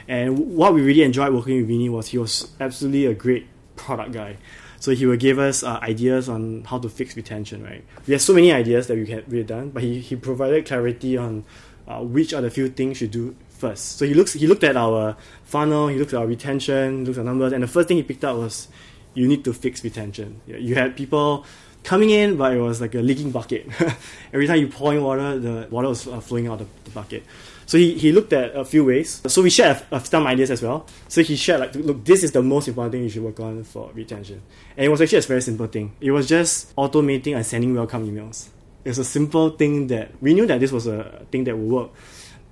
And 0.09 0.57
what 0.57 0.75
we 0.75 0.83
really 0.83 1.03
enjoyed 1.03 1.33
working 1.33 1.57
with 1.57 1.69
Vinny 1.69 1.89
was 1.89 2.09
he 2.09 2.19
was 2.19 2.51
absolutely 2.61 3.07
a 3.07 3.15
great 3.15 3.47
product 3.77 4.13
guy. 4.13 4.37
So 4.79 4.93
he 4.93 5.07
would 5.07 5.21
give 5.21 5.39
us 5.39 5.63
uh, 5.63 5.79
ideas 5.83 6.29
on 6.29 6.65
how 6.65 6.79
to 6.79 6.89
fix 6.89 7.17
retention, 7.17 7.65
right? 7.65 7.83
We 8.07 8.13
had 8.13 8.21
so 8.21 8.35
many 8.35 8.53
ideas 8.53 8.87
that 8.89 8.97
we 8.97 9.07
had, 9.07 9.27
we 9.27 9.39
had 9.39 9.47
done, 9.47 9.71
but 9.71 9.83
he, 9.83 10.01
he 10.01 10.17
provided 10.17 10.67
clarity 10.67 11.17
on 11.17 11.45
uh, 11.89 12.01
which 12.01 12.35
are 12.35 12.41
the 12.41 12.51
few 12.51 12.69
things 12.69 13.01
you 13.01 13.09
do 13.09 13.35
first. 13.49 13.99
So 13.99 14.07
he 14.07 14.15
looks 14.15 14.33
he 14.35 14.47
looked 14.47 14.65
at 14.65 14.77
our 14.77 15.17
funnel, 15.45 15.89
he 15.89 15.97
looked 15.97 16.13
at 16.13 16.19
our 16.19 16.27
retention, 16.27 17.05
looked 17.05 17.19
at 17.19 17.25
numbers, 17.25 17.53
and 17.53 17.63
the 17.63 17.69
first 17.69 17.89
thing 17.89 17.97
he 17.97 18.03
picked 18.03 18.25
up 18.25 18.37
was 18.37 18.69
you 19.17 19.27
need 19.27 19.45
to 19.45 19.53
fix 19.53 19.83
retention. 19.83 20.41
You 20.47 20.75
had 20.75 20.95
people 20.97 21.45
coming 21.83 22.11
in, 22.11 22.37
but 22.37 22.53
it 22.53 22.61
was 22.61 22.81
like 22.81 22.95
a 22.95 23.01
leaking 23.01 23.31
bucket. 23.31 23.67
Every 24.33 24.47
time 24.47 24.59
you 24.59 24.69
pour 24.69 24.93
in 24.93 25.03
water, 25.03 25.39
the 25.39 25.67
water 25.71 25.89
was 25.89 26.07
uh, 26.07 26.21
flowing 26.21 26.49
out 26.49 26.61
of 26.61 26.69
the 26.85 26.91
bucket. 26.91 27.25
So 27.65 27.79
he, 27.79 27.99
he 27.99 28.13
looked 28.13 28.33
at 28.33 28.55
a 28.55 28.65
few 28.65 28.85
ways. 28.85 29.23
So 29.27 29.43
we 29.43 29.51
shared 29.51 29.83
some 30.05 30.27
ideas 30.27 30.51
as 30.51 30.63
well. 30.63 30.87
So 31.09 31.23
he 31.23 31.35
shared 31.35 31.61
like, 31.61 31.75
look, 31.75 32.05
this 32.05 32.23
is 32.23 32.33
the 32.33 32.43
most 32.43 32.69
important 32.69 32.93
thing 32.93 33.03
you 33.05 33.09
should 33.09 33.23
work 33.23 33.41
on 33.41 33.65
for 33.65 33.91
retention. 33.95 34.43
And 34.77 34.87
it 34.87 34.89
was 34.89 35.01
actually 35.01 35.19
a 35.19 35.23
very 35.23 35.41
simple 35.41 35.67
thing. 35.67 35.97
It 36.01 36.11
was 36.11 36.29
just 36.29 36.75
automating 36.77 37.35
and 37.35 37.45
sending 37.45 37.75
welcome 37.75 38.07
emails. 38.07 38.49
It 38.85 38.91
was 38.91 38.99
a 38.99 39.05
simple 39.05 39.51
thing 39.51 39.89
that 39.89 40.11
we 40.21 40.35
knew 40.35 40.47
that 40.47 40.61
this 40.61 40.71
was 40.71 40.87
a 40.87 41.25
thing 41.33 41.45
that 41.45 41.57
would 41.57 41.69
work, 41.69 41.91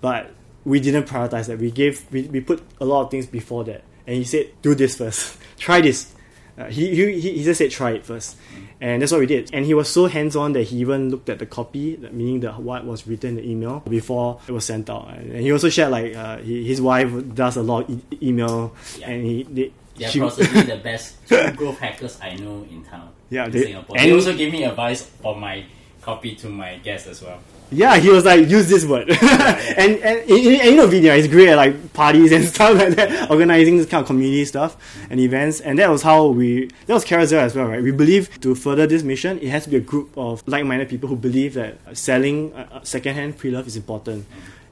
but 0.00 0.30
we 0.64 0.80
didn't 0.80 1.04
prioritize 1.04 1.46
that. 1.46 1.58
We 1.58 1.70
gave 1.70 2.10
we, 2.10 2.22
we 2.22 2.40
put 2.40 2.62
a 2.80 2.84
lot 2.84 3.02
of 3.02 3.10
things 3.10 3.26
before 3.26 3.62
that. 3.64 3.84
And 4.06 4.16
he 4.16 4.24
said, 4.24 4.50
do 4.62 4.74
this 4.74 4.96
first. 4.96 5.38
Try 5.58 5.80
this 5.80 6.13
uh, 6.56 6.66
he, 6.66 6.94
he, 6.94 7.20
he 7.20 7.44
just 7.44 7.58
said 7.58 7.70
try 7.70 7.92
it 7.92 8.04
first. 8.04 8.36
And 8.80 9.02
that's 9.02 9.12
what 9.12 9.20
we 9.20 9.26
did. 9.26 9.50
And 9.52 9.64
he 9.64 9.74
was 9.74 9.88
so 9.88 10.06
hands 10.06 10.36
on 10.36 10.52
that 10.52 10.64
he 10.64 10.78
even 10.78 11.10
looked 11.10 11.28
at 11.28 11.38
the 11.38 11.46
copy, 11.46 11.96
meaning 12.12 12.40
the 12.40 12.52
what 12.52 12.84
was 12.84 13.06
written 13.06 13.30
in 13.30 13.36
the 13.36 13.50
email 13.50 13.80
before 13.80 14.40
it 14.46 14.52
was 14.52 14.64
sent 14.64 14.88
out. 14.90 15.08
And 15.14 15.40
he 15.40 15.50
also 15.52 15.68
shared 15.68 15.90
like 15.90 16.14
uh, 16.14 16.38
he, 16.38 16.64
his 16.64 16.80
wife 16.80 17.10
does 17.34 17.56
a 17.56 17.62
lot 17.62 17.88
of 17.88 17.90
e- 17.90 18.28
email, 18.28 18.74
yeah. 18.98 19.10
and 19.10 19.24
he 19.24 19.42
they, 19.44 19.72
they're 19.96 20.10
she, 20.10 20.20
possibly 20.20 20.62
the 20.62 20.76
best 20.82 21.16
growth 21.56 21.78
hackers 21.78 22.18
I 22.20 22.36
know 22.36 22.66
in 22.70 22.84
town. 22.84 23.10
Yeah, 23.30 23.46
in 23.46 23.50
they, 23.50 23.62
Singapore. 23.62 23.96
And 23.98 24.10
they 24.10 24.14
also 24.14 24.36
gave 24.36 24.52
me 24.52 24.64
advice 24.64 25.02
for 25.02 25.34
my 25.34 25.64
copy 26.02 26.36
to 26.36 26.48
my 26.48 26.76
guests 26.78 27.08
as 27.08 27.22
well. 27.22 27.40
Yeah, 27.74 27.96
he 27.96 28.08
was 28.08 28.24
like, 28.24 28.48
use 28.48 28.68
this 28.68 28.84
word. 28.84 29.10
and, 29.20 29.20
and, 29.20 30.02
and, 30.02 30.30
and, 30.30 30.30
you 30.30 30.76
know, 30.76 30.86
video 30.86 31.14
is 31.14 31.26
great 31.26 31.48
at 31.48 31.56
like 31.56 31.92
parties 31.92 32.30
and 32.30 32.44
stuff 32.54 32.78
like 32.78 32.94
that, 32.94 33.30
organizing 33.30 33.78
this 33.78 33.86
kind 33.86 34.02
of 34.02 34.06
community 34.06 34.44
stuff 34.44 34.76
and 35.10 35.18
events. 35.18 35.60
And 35.60 35.78
that 35.80 35.90
was 35.90 36.02
how 36.02 36.28
we, 36.28 36.70
that 36.86 36.94
was 36.94 37.04
Carousell 37.04 37.40
as 37.40 37.54
well, 37.54 37.66
right? 37.66 37.82
We 37.82 37.90
believe 37.90 38.40
to 38.40 38.54
further 38.54 38.86
this 38.86 39.02
mission, 39.02 39.38
it 39.40 39.48
has 39.48 39.64
to 39.64 39.70
be 39.70 39.76
a 39.76 39.80
group 39.80 40.16
of 40.16 40.46
like 40.46 40.64
minded 40.64 40.88
people 40.88 41.08
who 41.08 41.16
believe 41.16 41.54
that 41.54 41.78
selling 41.96 42.54
uh, 42.54 42.82
secondhand 42.84 43.38
pre 43.38 43.50
love 43.50 43.66
is 43.66 43.76
important. 43.76 44.26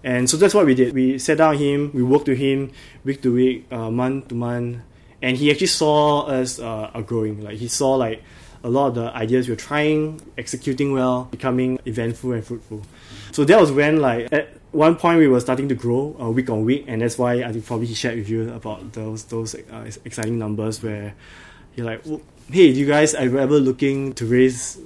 And 0.04 0.30
so 0.30 0.36
that's 0.36 0.54
what 0.54 0.66
we 0.66 0.74
did. 0.74 0.94
We 0.94 1.18
sat 1.18 1.38
down 1.38 1.52
with 1.52 1.60
him, 1.60 1.90
we 1.92 2.02
worked 2.02 2.28
with 2.28 2.38
him 2.38 2.70
week 3.04 3.22
to 3.22 3.34
week, 3.34 3.66
uh, 3.72 3.90
month 3.90 4.28
to 4.28 4.34
month, 4.34 4.78
and 5.20 5.36
he 5.36 5.50
actually 5.50 5.68
saw 5.68 6.22
us 6.22 6.58
uh, 6.58 6.90
growing. 7.06 7.42
Like 7.42 7.58
he 7.58 7.68
saw 7.68 7.94
like 7.94 8.22
a 8.64 8.70
lot 8.70 8.88
of 8.88 8.94
the 8.94 9.16
ideas 9.16 9.48
we 9.48 9.52
were 9.52 9.60
trying, 9.60 10.20
executing 10.38 10.92
well, 10.92 11.24
becoming 11.30 11.78
eventful 11.84 12.32
and 12.32 12.44
fruitful. 12.44 12.82
So 13.32 13.44
that 13.44 13.60
was 13.60 13.72
when, 13.72 14.00
like, 14.00 14.32
at 14.32 14.56
one 14.72 14.96
point 14.96 15.18
we 15.18 15.28
were 15.28 15.40
starting 15.40 15.68
to 15.68 15.74
grow 15.74 16.16
uh, 16.20 16.30
week 16.30 16.48
on 16.48 16.64
week, 16.64 16.84
and 16.86 17.02
that's 17.02 17.18
why 17.18 17.42
I 17.42 17.52
think 17.52 17.66
probably 17.66 17.86
he 17.86 17.94
shared 17.94 18.18
with 18.18 18.28
you 18.28 18.52
about 18.52 18.92
those 18.92 19.24
those 19.24 19.54
uh, 19.54 19.90
exciting 20.04 20.38
numbers 20.38 20.82
where 20.82 21.14
you're 21.74 21.86
like, 21.86 22.02
well, 22.06 22.20
hey, 22.50 22.66
you 22.66 22.86
guys 22.86 23.14
are 23.14 23.38
ever 23.38 23.58
looking 23.58 24.12
to 24.14 24.26
raise 24.26 24.78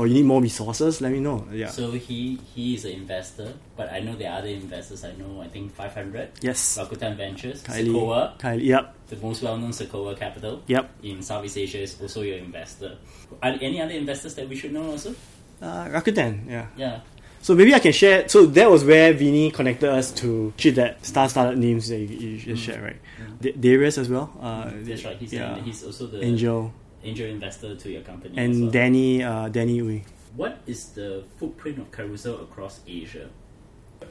or 0.00 0.06
you 0.06 0.14
need 0.14 0.24
more 0.24 0.40
resources? 0.40 1.02
Let 1.02 1.12
me 1.12 1.20
know. 1.20 1.46
Yeah. 1.52 1.68
So 1.68 1.90
he 1.92 2.40
he 2.54 2.74
is 2.74 2.86
an 2.86 2.92
investor, 2.92 3.52
but 3.76 3.92
I 3.92 4.00
know 4.00 4.16
the 4.16 4.26
other 4.26 4.48
investors. 4.48 5.04
I 5.04 5.12
know 5.12 5.42
I 5.42 5.48
think 5.48 5.74
500. 5.74 6.40
Yes. 6.40 6.78
Rakuten 6.78 7.16
Ventures, 7.16 7.62
Kylie. 7.62 7.92
Sequoia, 7.92 8.34
Kylie, 8.38 8.64
yep. 8.64 8.94
the 9.08 9.16
most 9.16 9.42
well-known 9.42 9.74
Sequoia 9.74 10.16
Capital. 10.16 10.62
Yep. 10.66 10.90
In 11.02 11.20
Southeast 11.20 11.58
Asia 11.58 11.80
is 11.80 12.00
also 12.00 12.22
your 12.22 12.38
investor. 12.38 12.96
Are 13.42 13.52
any 13.60 13.80
other 13.82 13.92
investors 13.92 14.34
that 14.36 14.48
we 14.48 14.56
should 14.56 14.72
know 14.72 14.90
also? 14.90 15.14
Uh, 15.60 15.84
Rakuten, 15.88 16.48
yeah. 16.48 16.66
Yeah. 16.78 17.00
So 17.42 17.54
maybe 17.54 17.74
I 17.74 17.78
can 17.78 17.92
share. 17.92 18.26
So 18.28 18.46
that 18.46 18.70
was 18.70 18.84
where 18.84 19.12
Vinny 19.12 19.50
connected 19.50 19.90
us 19.90 20.12
to 20.24 20.52
shit 20.56 20.76
that 20.76 21.04
star-startup 21.04 21.56
names 21.56 21.88
that 21.88 21.98
you, 21.98 22.06
you 22.08 22.38
just 22.38 22.62
shared, 22.62 22.82
right? 22.82 23.00
D- 23.40 23.52
Darius 23.52 23.98
as 23.98 24.08
well. 24.08 24.32
Uh, 24.40 24.70
That's 24.80 25.04
right. 25.04 25.16
He's, 25.16 25.32
yeah. 25.32 25.60
he's 25.60 25.84
also 25.84 26.06
the 26.06 26.24
Angel 26.24 26.72
angel 27.04 27.26
investor 27.26 27.76
to 27.76 27.90
your 27.90 28.02
company. 28.02 28.34
and 28.36 28.62
well. 28.62 28.70
Danny, 28.70 29.22
uh, 29.22 29.48
Danny 29.48 29.80
Uy. 29.80 30.02
What 30.36 30.58
is 30.66 30.90
the 30.90 31.24
footprint 31.38 31.78
of 31.78 31.90
Carousell 31.90 32.42
across 32.42 32.80
Asia? 32.86 33.28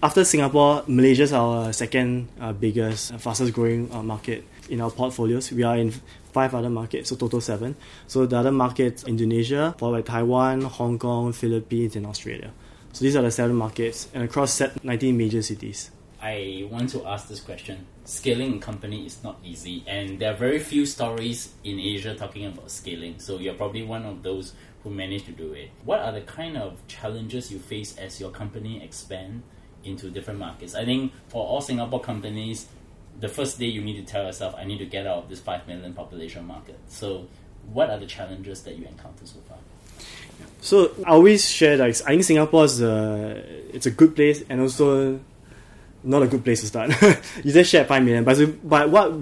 After 0.03 0.23
Singapore, 0.23 0.83
Malaysia 0.87 1.23
is 1.23 1.33
our 1.33 1.73
second 1.73 2.29
uh, 2.39 2.53
biggest, 2.53 3.11
uh, 3.13 3.17
fastest 3.17 3.53
growing 3.53 3.91
uh, 3.91 4.03
market 4.03 4.45
in 4.69 4.81
our 4.81 4.91
portfolios. 4.91 5.51
We 5.51 5.63
are 5.63 5.77
in 5.77 5.91
five 6.31 6.53
other 6.53 6.69
markets, 6.69 7.09
so 7.09 7.15
total 7.15 7.41
seven. 7.41 7.75
So 8.07 8.25
the 8.25 8.37
other 8.37 8.51
markets, 8.51 9.03
Indonesia, 9.03 9.75
followed 9.77 10.05
by 10.05 10.13
Taiwan, 10.13 10.61
Hong 10.61 10.99
Kong, 10.99 11.33
Philippines, 11.33 11.95
and 11.95 12.05
Australia. 12.05 12.51
So 12.93 13.03
these 13.03 13.15
are 13.15 13.21
the 13.21 13.31
seven 13.31 13.55
markets, 13.55 14.07
and 14.13 14.23
across 14.23 14.53
set 14.53 14.83
19 14.83 15.17
major 15.17 15.41
cities. 15.41 15.91
I 16.21 16.67
want 16.69 16.89
to 16.91 17.05
ask 17.05 17.27
this 17.27 17.39
question. 17.39 17.85
Scaling 18.03 18.55
a 18.55 18.59
company 18.59 19.05
is 19.05 19.23
not 19.23 19.39
easy, 19.43 19.83
and 19.87 20.19
there 20.19 20.33
are 20.33 20.35
very 20.35 20.59
few 20.59 20.85
stories 20.85 21.53
in 21.63 21.79
Asia 21.79 22.13
talking 22.13 22.45
about 22.45 22.69
scaling. 22.71 23.19
So 23.19 23.37
you're 23.37 23.53
probably 23.53 23.83
one 23.83 24.05
of 24.05 24.21
those 24.21 24.53
who 24.83 24.89
managed 24.89 25.27
to 25.27 25.31
do 25.31 25.53
it. 25.53 25.69
What 25.85 25.99
are 25.99 26.11
the 26.11 26.21
kind 26.21 26.57
of 26.57 26.85
challenges 26.87 27.51
you 27.51 27.59
face 27.59 27.97
as 27.97 28.19
your 28.19 28.31
company 28.31 28.83
expand 28.83 29.43
into 29.83 30.09
different 30.09 30.39
markets? 30.39 30.75
I 30.75 30.83
think 30.83 31.13
for 31.29 31.45
all 31.45 31.61
Singapore 31.61 32.01
companies, 32.01 32.67
the 33.19 33.29
first 33.29 33.57
day 33.57 33.67
you 33.67 33.81
need 33.81 34.05
to 34.05 34.11
tell 34.11 34.25
yourself, 34.25 34.55
I 34.57 34.65
need 34.65 34.79
to 34.79 34.85
get 34.85 35.07
out 35.07 35.23
of 35.23 35.29
this 35.29 35.39
five 35.39 35.67
million 35.67 35.93
population 35.93 36.45
market. 36.45 36.79
So, 36.87 37.27
what 37.71 37.89
are 37.89 37.97
the 37.97 38.05
challenges 38.05 38.63
that 38.63 38.77
you 38.77 38.85
encounter 38.85 39.25
so 39.25 39.39
far? 39.47 39.57
So 40.61 40.91
I 41.05 41.11
always 41.11 41.49
share 41.49 41.77
that 41.77 41.87
I 41.87 41.91
think 41.91 42.23
Singapore 42.23 42.65
is 42.65 42.81
a, 42.81 43.43
it's 43.73 43.85
a 43.85 43.91
good 43.91 44.15
place 44.15 44.43
and 44.49 44.61
also 44.61 45.19
not 46.03 46.23
a 46.23 46.27
good 46.27 46.43
place 46.43 46.61
to 46.61 46.67
start. 46.67 46.89
you 47.43 47.51
just 47.51 47.69
shared 47.69 47.87
five 47.87 48.03
million, 48.03 48.23
but 48.23 48.37
but 48.67 48.89
what 48.89 49.13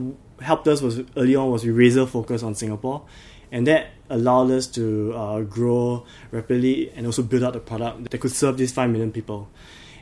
helped 0.41 0.67
us 0.67 0.81
was 0.81 1.01
early 1.15 1.35
on 1.35 1.51
was 1.51 1.63
we 1.63 1.71
razor 1.71 2.05
focus 2.05 2.43
on 2.43 2.55
Singapore, 2.55 3.03
and 3.51 3.67
that 3.67 3.89
allowed 4.09 4.51
us 4.51 4.67
to 4.67 5.13
uh, 5.13 5.41
grow 5.41 6.05
rapidly 6.31 6.91
and 6.95 7.05
also 7.05 7.21
build 7.21 7.43
out 7.43 7.53
the 7.53 7.59
product 7.59 8.09
that 8.09 8.17
could 8.19 8.31
serve 8.31 8.57
these 8.57 8.71
five 8.71 8.89
million 8.89 9.11
people, 9.11 9.49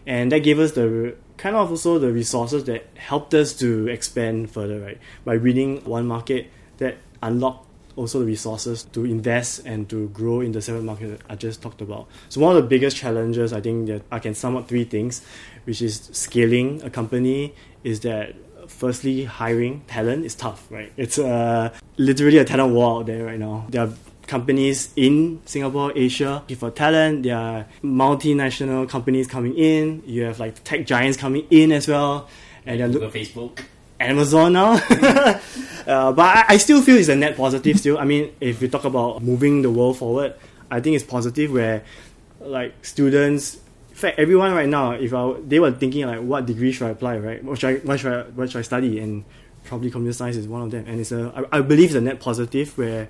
and 0.06 0.32
that 0.32 0.40
gave 0.40 0.60
us 0.60 0.74
the 0.74 1.16
kind 1.38 1.56
of 1.56 1.70
also 1.70 2.00
the 2.00 2.12
resources 2.12 2.64
that 2.66 2.88
helped 2.96 3.34
us 3.34 3.54
to 3.54 3.88
expand 3.88 4.50
further, 4.52 4.80
right? 4.80 5.00
By 5.24 5.38
winning 5.38 5.84
one 5.86 6.08
market 6.08 6.50
that 6.78 6.98
unlocked 7.22 7.66
also 7.96 8.20
the 8.20 8.26
resources 8.26 8.84
to 8.84 9.06
invest 9.06 9.66
and 9.66 9.90
to 9.90 10.10
grow 10.10 10.42
in 10.42 10.52
the 10.52 10.62
seven 10.62 10.86
markets 10.86 11.12
that 11.12 11.22
I 11.32 11.36
just 11.36 11.62
talked 11.62 11.82
about. 11.82 12.08
So 12.30 12.42
one 12.42 12.56
of 12.56 12.62
the 12.62 12.68
biggest 12.68 12.98
challenges 12.98 13.54
I 13.54 13.62
think 13.62 13.88
that 13.88 14.04
I 14.12 14.20
can 14.20 14.34
sum 14.34 14.58
up 14.58 14.68
three 14.68 14.84
things, 14.84 15.26
which 15.66 15.82
is 15.82 16.10
scaling 16.14 16.82
a 16.84 16.90
company, 16.90 17.54
is 17.84 18.00
that 18.02 18.36
firstly 18.68 19.26
hiring 19.26 19.82
talent 19.88 20.26
is 20.26 20.36
tough, 20.36 20.66
right? 20.72 20.92
It's 20.98 21.20
uh, 21.20 21.72
literally 21.98 22.38
a 22.38 22.46
talent 22.46 22.74
war 22.74 23.00
out 23.00 23.06
there 23.06 23.26
right 23.26 23.40
now. 23.40 23.66
There 23.70 23.84
are 23.84 23.94
companies 24.28 24.92
in 24.96 25.42
Singapore, 25.46 25.92
Asia 25.96 26.44
for 26.58 26.72
talent. 26.72 27.24
There 27.24 27.38
are 27.38 27.66
multinational 27.84 28.90
companies 28.90 29.28
coming 29.28 29.56
in. 29.56 30.04
You 30.06 30.24
have 30.24 30.40
like 30.40 30.64
tech 30.64 30.86
giants 30.86 31.18
coming 31.18 31.46
in 31.50 31.72
as 31.72 31.88
well. 31.88 32.28
And 32.66 32.80
they're 32.80 32.88
look- 32.88 33.14
Facebook. 33.14 33.60
Amazon 33.98 34.54
now. 34.54 34.74
uh, 35.88 36.12
but 36.12 36.22
I, 36.22 36.46
I 36.50 36.58
still 36.58 36.82
feel 36.82 36.98
it's 36.98 37.08
a 37.08 37.16
net 37.16 37.38
positive 37.38 37.80
still. 37.80 37.98
I 37.98 38.04
mean, 38.04 38.34
if 38.42 38.62
you 38.62 38.68
talk 38.68 38.84
about 38.84 39.24
moving 39.24 39.62
the 39.62 39.72
world 39.72 39.98
forward, 39.98 40.34
I 40.70 40.82
think 40.82 40.98
it's 40.98 41.06
positive 41.06 41.52
where 41.52 41.84
like 42.42 42.74
students, 42.86 43.58
in 43.96 44.02
fact, 44.02 44.20
everyone 44.20 44.54
right 44.54 44.68
now, 44.68 44.92
if 44.92 45.14
I, 45.14 45.36
they 45.48 45.58
were 45.58 45.72
thinking 45.72 46.06
like, 46.06 46.20
what 46.20 46.46
degree 46.46 46.74
should 46.74 46.88
I 46.88 46.90
apply, 46.90 47.18
right? 47.18 47.42
What 47.42 47.58
should 47.58 47.78
I, 47.78 47.86
what 47.86 47.98
should 47.98 48.12
I, 48.12 48.24
what 48.24 48.52
should 48.52 48.60
I 48.60 48.62
study? 48.64 49.00
And 49.00 49.24
probably 49.64 49.90
computer 49.90 50.12
science 50.12 50.36
is 50.36 50.50
one 50.50 50.64
of 50.64 50.72
them. 50.72 50.84
And 50.86 51.00
it's 51.00 51.14
a, 51.14 51.48
I, 51.54 51.60
I 51.60 51.62
believe 51.62 51.86
it's 51.86 51.96
a 51.96 52.02
net 52.02 52.20
positive 52.20 52.78
where 52.78 53.08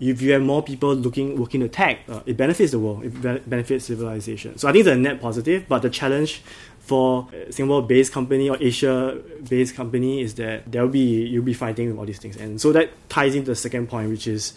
if 0.00 0.20
you 0.20 0.32
have 0.32 0.42
more 0.42 0.64
people 0.64 0.96
looking 0.96 1.38
working 1.38 1.60
to 1.60 1.68
tech, 1.68 2.00
uh, 2.08 2.22
it 2.26 2.36
benefits 2.36 2.72
the 2.72 2.80
world. 2.80 3.04
It 3.04 3.22
be- 3.22 3.38
benefits 3.48 3.84
civilization. 3.84 4.58
So 4.58 4.66
I 4.66 4.72
think 4.72 4.84
it's 4.84 4.92
a 4.92 4.98
net 4.98 5.20
positive. 5.20 5.68
But 5.68 5.82
the 5.82 5.90
challenge 5.90 6.42
for 6.80 7.28
a 7.32 7.52
Singapore-based 7.52 8.12
company 8.12 8.50
or 8.50 8.56
Asia-based 8.60 9.76
company 9.76 10.22
is 10.22 10.34
that 10.34 10.72
there'll 10.72 10.88
be 10.88 11.24
you'll 11.24 11.44
be 11.44 11.54
fighting 11.54 11.88
with 11.88 11.98
all 11.98 12.04
these 12.04 12.18
things. 12.18 12.36
And 12.36 12.60
so 12.60 12.72
that 12.72 12.90
ties 13.08 13.36
into 13.36 13.52
the 13.52 13.56
second 13.56 13.88
point, 13.88 14.10
which 14.10 14.26
is 14.26 14.54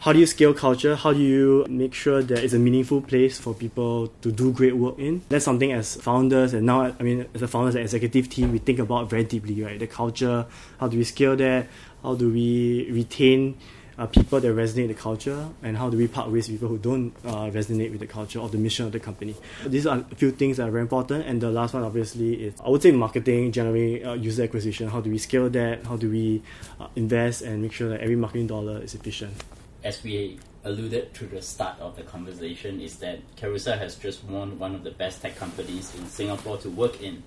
how 0.00 0.12
do 0.12 0.20
you 0.20 0.26
scale 0.26 0.54
culture? 0.54 0.94
How 0.94 1.12
do 1.12 1.18
you 1.18 1.66
make 1.68 1.92
sure 1.92 2.22
that 2.22 2.44
it's 2.44 2.54
a 2.54 2.58
meaningful 2.58 3.00
place 3.00 3.38
for 3.38 3.52
people 3.52 4.08
to 4.22 4.30
do 4.30 4.52
great 4.52 4.76
work 4.76 4.98
in? 4.98 5.22
That's 5.28 5.44
something 5.44 5.72
as 5.72 5.96
founders 5.96 6.54
and 6.54 6.66
now, 6.66 6.94
I 6.98 7.02
mean, 7.02 7.26
as 7.34 7.42
a 7.42 7.48
founders 7.48 7.74
and 7.74 7.82
executive 7.82 8.28
team, 8.28 8.52
we 8.52 8.58
think 8.58 8.78
about 8.78 9.10
very 9.10 9.24
deeply, 9.24 9.60
right? 9.62 9.78
The 9.78 9.88
culture, 9.88 10.46
how 10.78 10.86
do 10.86 10.96
we 10.96 11.04
scale 11.04 11.34
that? 11.36 11.66
How 12.02 12.14
do 12.14 12.32
we 12.32 12.88
retain 12.92 13.56
uh, 13.98 14.06
people 14.06 14.38
that 14.38 14.46
resonate 14.48 14.86
with 14.86 14.96
the 14.96 15.02
culture? 15.02 15.48
And 15.64 15.76
how 15.76 15.90
do 15.90 15.96
we 15.96 16.06
part 16.06 16.30
ways 16.30 16.48
with 16.48 16.60
people 16.60 16.68
who 16.68 16.78
don't 16.78 17.12
uh, 17.24 17.50
resonate 17.50 17.90
with 17.90 17.98
the 17.98 18.06
culture 18.06 18.38
or 18.38 18.48
the 18.48 18.58
mission 18.58 18.86
of 18.86 18.92
the 18.92 19.00
company? 19.00 19.34
These 19.66 19.88
are 19.88 19.98
a 19.98 20.14
few 20.14 20.30
things 20.30 20.58
that 20.58 20.68
are 20.68 20.70
very 20.70 20.82
important. 20.82 21.26
And 21.26 21.40
the 21.40 21.50
last 21.50 21.74
one, 21.74 21.82
obviously, 21.82 22.34
is 22.44 22.54
I 22.64 22.68
would 22.70 22.82
say 22.82 22.92
marketing, 22.92 23.50
generally 23.50 24.04
uh, 24.04 24.14
user 24.14 24.44
acquisition. 24.44 24.88
How 24.88 25.00
do 25.00 25.10
we 25.10 25.18
scale 25.18 25.50
that? 25.50 25.84
How 25.84 25.96
do 25.96 26.08
we 26.08 26.40
uh, 26.78 26.86
invest 26.94 27.42
and 27.42 27.60
make 27.60 27.72
sure 27.72 27.88
that 27.88 28.00
every 28.00 28.14
marketing 28.14 28.46
dollar 28.46 28.80
is 28.80 28.94
efficient? 28.94 29.34
As 29.88 30.04
we 30.04 30.38
alluded 30.64 31.14
to 31.14 31.24
the 31.24 31.40
start 31.40 31.80
of 31.80 31.96
the 31.96 32.02
conversation, 32.02 32.78
is 32.78 32.96
that 32.96 33.20
Carousell 33.36 33.78
has 33.78 33.96
just 33.96 34.22
won 34.22 34.58
one 34.58 34.74
of 34.74 34.84
the 34.84 34.90
best 34.90 35.22
tech 35.22 35.34
companies 35.36 35.94
in 35.94 36.04
Singapore 36.04 36.58
to 36.58 36.68
work 36.68 37.00
in. 37.00 37.22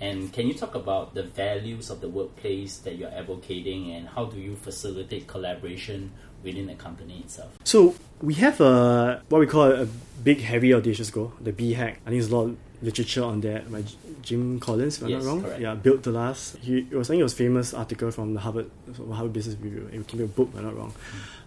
And 0.00 0.32
can 0.32 0.46
you 0.46 0.54
talk 0.54 0.74
about 0.74 1.12
the 1.12 1.24
values 1.24 1.90
of 1.90 2.00
the 2.00 2.08
workplace 2.08 2.78
that 2.78 2.96
you're 2.96 3.12
advocating 3.12 3.92
and 3.92 4.08
how 4.08 4.24
do 4.24 4.40
you 4.40 4.56
facilitate 4.56 5.26
collaboration 5.26 6.12
within 6.42 6.66
the 6.66 6.76
company 6.76 7.18
itself? 7.18 7.50
So 7.64 7.94
we 8.22 8.32
have 8.34 8.58
a 8.62 9.22
what 9.28 9.40
we 9.40 9.46
call 9.46 9.70
a 9.70 9.86
big, 10.24 10.40
heavy, 10.40 10.72
audacious 10.72 11.10
goal, 11.10 11.34
the 11.38 11.52
BHAG. 11.52 11.76
I 11.76 11.92
think 11.92 12.04
there's 12.06 12.30
a 12.30 12.36
lot 12.38 12.56
literature 12.80 13.24
on 13.24 13.40
that 13.40 13.70
by 13.72 13.82
Jim 14.22 14.60
Collins, 14.60 14.98
if 14.98 15.02
I'm 15.04 15.08
Yes, 15.10 15.24
not 15.24 15.28
wrong. 15.28 15.42
correct. 15.42 15.60
Yeah, 15.60 15.74
built 15.74 16.02
to 16.04 16.10
last. 16.10 16.56
He 16.58 16.78
it 16.78 16.92
was 16.94 17.08
I 17.08 17.12
think 17.12 17.20
it 17.20 17.24
was 17.24 17.34
famous 17.34 17.74
article 17.74 18.10
from 18.10 18.34
the 18.34 18.40
Harvard 18.40 18.70
Harvard 18.96 19.32
Business 19.32 19.56
Review. 19.60 19.88
It 19.92 19.98
became 20.06 20.22
a 20.22 20.26
book, 20.28 20.50
if 20.52 20.58
I'm 20.58 20.64
not 20.64 20.76
wrong. 20.76 20.92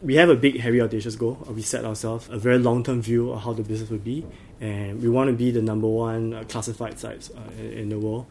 We 0.02 0.16
have 0.16 0.30
a 0.30 0.36
big, 0.36 0.60
heavy, 0.60 0.82
audacious 0.82 1.16
goal. 1.16 1.38
Uh, 1.48 1.54
We 1.54 1.62
set 1.62 1.86
ourselves 1.86 2.28
a 2.30 2.38
very 2.38 2.58
long 2.60 2.84
term 2.84 3.02
view 3.02 3.32
of 3.32 3.42
how 3.44 3.54
the 3.54 3.64
business 3.64 3.90
would 3.90 4.04
be, 4.04 4.26
and 4.60 5.02
we 5.02 5.10
want 5.10 5.30
to 5.30 5.36
be 5.36 5.52
the 5.52 5.62
number 5.62 5.88
one 5.88 6.34
uh, 6.34 6.44
classified 6.50 7.00
sites 7.00 7.32
uh, 7.32 7.40
in, 7.62 7.72
in 7.82 7.90
the 7.90 8.00
world. 8.00 8.26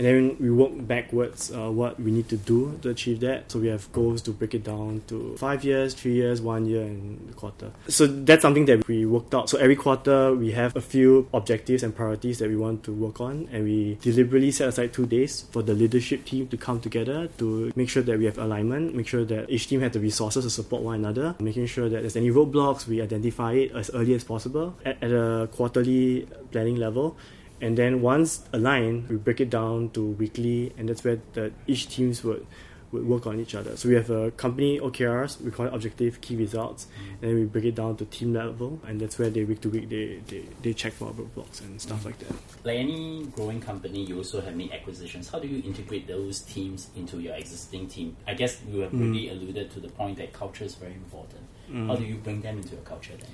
And 0.00 0.06
then 0.06 0.36
we 0.40 0.48
work 0.48 0.72
backwards 0.88 1.52
uh, 1.52 1.70
what 1.70 2.00
we 2.00 2.10
need 2.10 2.26
to 2.30 2.38
do 2.38 2.78
to 2.80 2.88
achieve 2.88 3.20
that. 3.20 3.52
So 3.52 3.58
we 3.58 3.68
have 3.68 3.92
goals 3.92 4.22
to 4.22 4.30
break 4.30 4.54
it 4.54 4.64
down 4.64 5.02
to 5.08 5.36
five 5.36 5.62
years, 5.62 5.92
three 5.92 6.14
years, 6.14 6.40
one 6.40 6.64
year, 6.64 6.80
and 6.80 7.36
quarter. 7.36 7.70
So 7.86 8.06
that's 8.06 8.40
something 8.40 8.64
that 8.64 8.88
we 8.88 9.04
worked 9.04 9.34
out. 9.34 9.50
So 9.50 9.58
every 9.58 9.76
quarter 9.76 10.34
we 10.34 10.52
have 10.52 10.74
a 10.74 10.80
few 10.80 11.28
objectives 11.34 11.82
and 11.82 11.94
priorities 11.94 12.38
that 12.38 12.48
we 12.48 12.56
want 12.56 12.82
to 12.84 12.94
work 12.94 13.20
on, 13.20 13.50
and 13.52 13.64
we 13.64 13.98
deliberately 14.00 14.52
set 14.52 14.68
aside 14.70 14.94
two 14.94 15.04
days 15.04 15.44
for 15.50 15.60
the 15.60 15.74
leadership 15.74 16.24
team 16.24 16.48
to 16.48 16.56
come 16.56 16.80
together 16.80 17.28
to 17.36 17.70
make 17.76 17.90
sure 17.90 18.02
that 18.02 18.18
we 18.18 18.24
have 18.24 18.38
alignment, 18.38 18.94
make 18.94 19.06
sure 19.06 19.26
that 19.26 19.50
each 19.50 19.68
team 19.68 19.82
has 19.82 19.92
the 19.92 20.00
resources 20.00 20.44
to 20.44 20.50
support 20.50 20.82
one 20.82 20.94
another, 20.94 21.36
making 21.40 21.66
sure 21.66 21.90
that 21.90 22.00
there's 22.00 22.16
any 22.16 22.30
roadblocks, 22.30 22.86
we 22.86 23.02
identify 23.02 23.52
it 23.52 23.72
as 23.72 23.90
early 23.90 24.14
as 24.14 24.24
possible 24.24 24.74
at, 24.82 24.96
at 25.02 25.10
a 25.10 25.46
quarterly 25.52 26.26
planning 26.52 26.76
level. 26.76 27.18
And 27.60 27.76
then 27.76 28.00
once 28.00 28.42
aligned, 28.52 29.08
we 29.08 29.16
break 29.16 29.40
it 29.40 29.50
down 29.50 29.90
to 29.90 30.02
weekly, 30.12 30.72
and 30.78 30.88
that's 30.88 31.04
where 31.04 31.18
the, 31.34 31.52
each 31.66 31.88
teams 31.88 32.24
would 32.24 32.46
would 32.92 33.06
work 33.06 33.24
on 33.24 33.38
each 33.38 33.54
other. 33.54 33.76
So 33.76 33.88
we 33.88 33.94
have 33.94 34.10
a 34.10 34.32
company 34.32 34.80
OKRs, 34.80 35.40
we 35.42 35.52
call 35.52 35.66
it 35.66 35.72
objective 35.72 36.20
key 36.20 36.34
results, 36.34 36.88
Mm. 36.88 37.12
and 37.12 37.20
then 37.30 37.34
we 37.38 37.44
break 37.44 37.64
it 37.66 37.76
down 37.76 37.94
to 37.98 38.04
team 38.04 38.32
level, 38.34 38.80
and 38.84 39.00
that's 39.00 39.16
where 39.16 39.30
they 39.30 39.44
week 39.44 39.60
to 39.60 39.68
week 39.70 39.88
they, 39.88 40.18
they, 40.26 40.42
they 40.60 40.72
check 40.74 40.94
for 40.94 41.12
roadblocks 41.12 41.60
and 41.60 41.80
stuff 41.80 42.00
Mm. 42.02 42.06
like 42.06 42.18
that. 42.18 42.34
Like 42.64 42.78
any 42.78 43.26
growing 43.36 43.60
company, 43.60 44.04
you 44.06 44.16
also 44.16 44.40
have 44.40 44.56
made 44.56 44.72
acquisitions. 44.72 45.28
How 45.28 45.38
do 45.38 45.46
you 45.46 45.62
integrate 45.64 46.08
those 46.08 46.40
teams 46.40 46.88
into 46.96 47.20
your 47.20 47.36
existing 47.36 47.86
team? 47.86 48.16
I 48.26 48.34
guess 48.34 48.58
you 48.68 48.80
have 48.80 48.90
Mm. 48.90 49.02
already 49.02 49.28
alluded 49.28 49.70
to 49.70 49.78
the 49.78 49.88
point 49.90 50.18
that 50.18 50.32
culture 50.32 50.64
is 50.64 50.74
very 50.74 50.94
important. 50.94 51.42
How 51.86 51.94
do 51.94 52.02
you 52.04 52.16
bring 52.16 52.40
them 52.40 52.56
into 52.56 52.70
your 52.74 52.82
culture 52.82 53.12
then? 53.16 53.30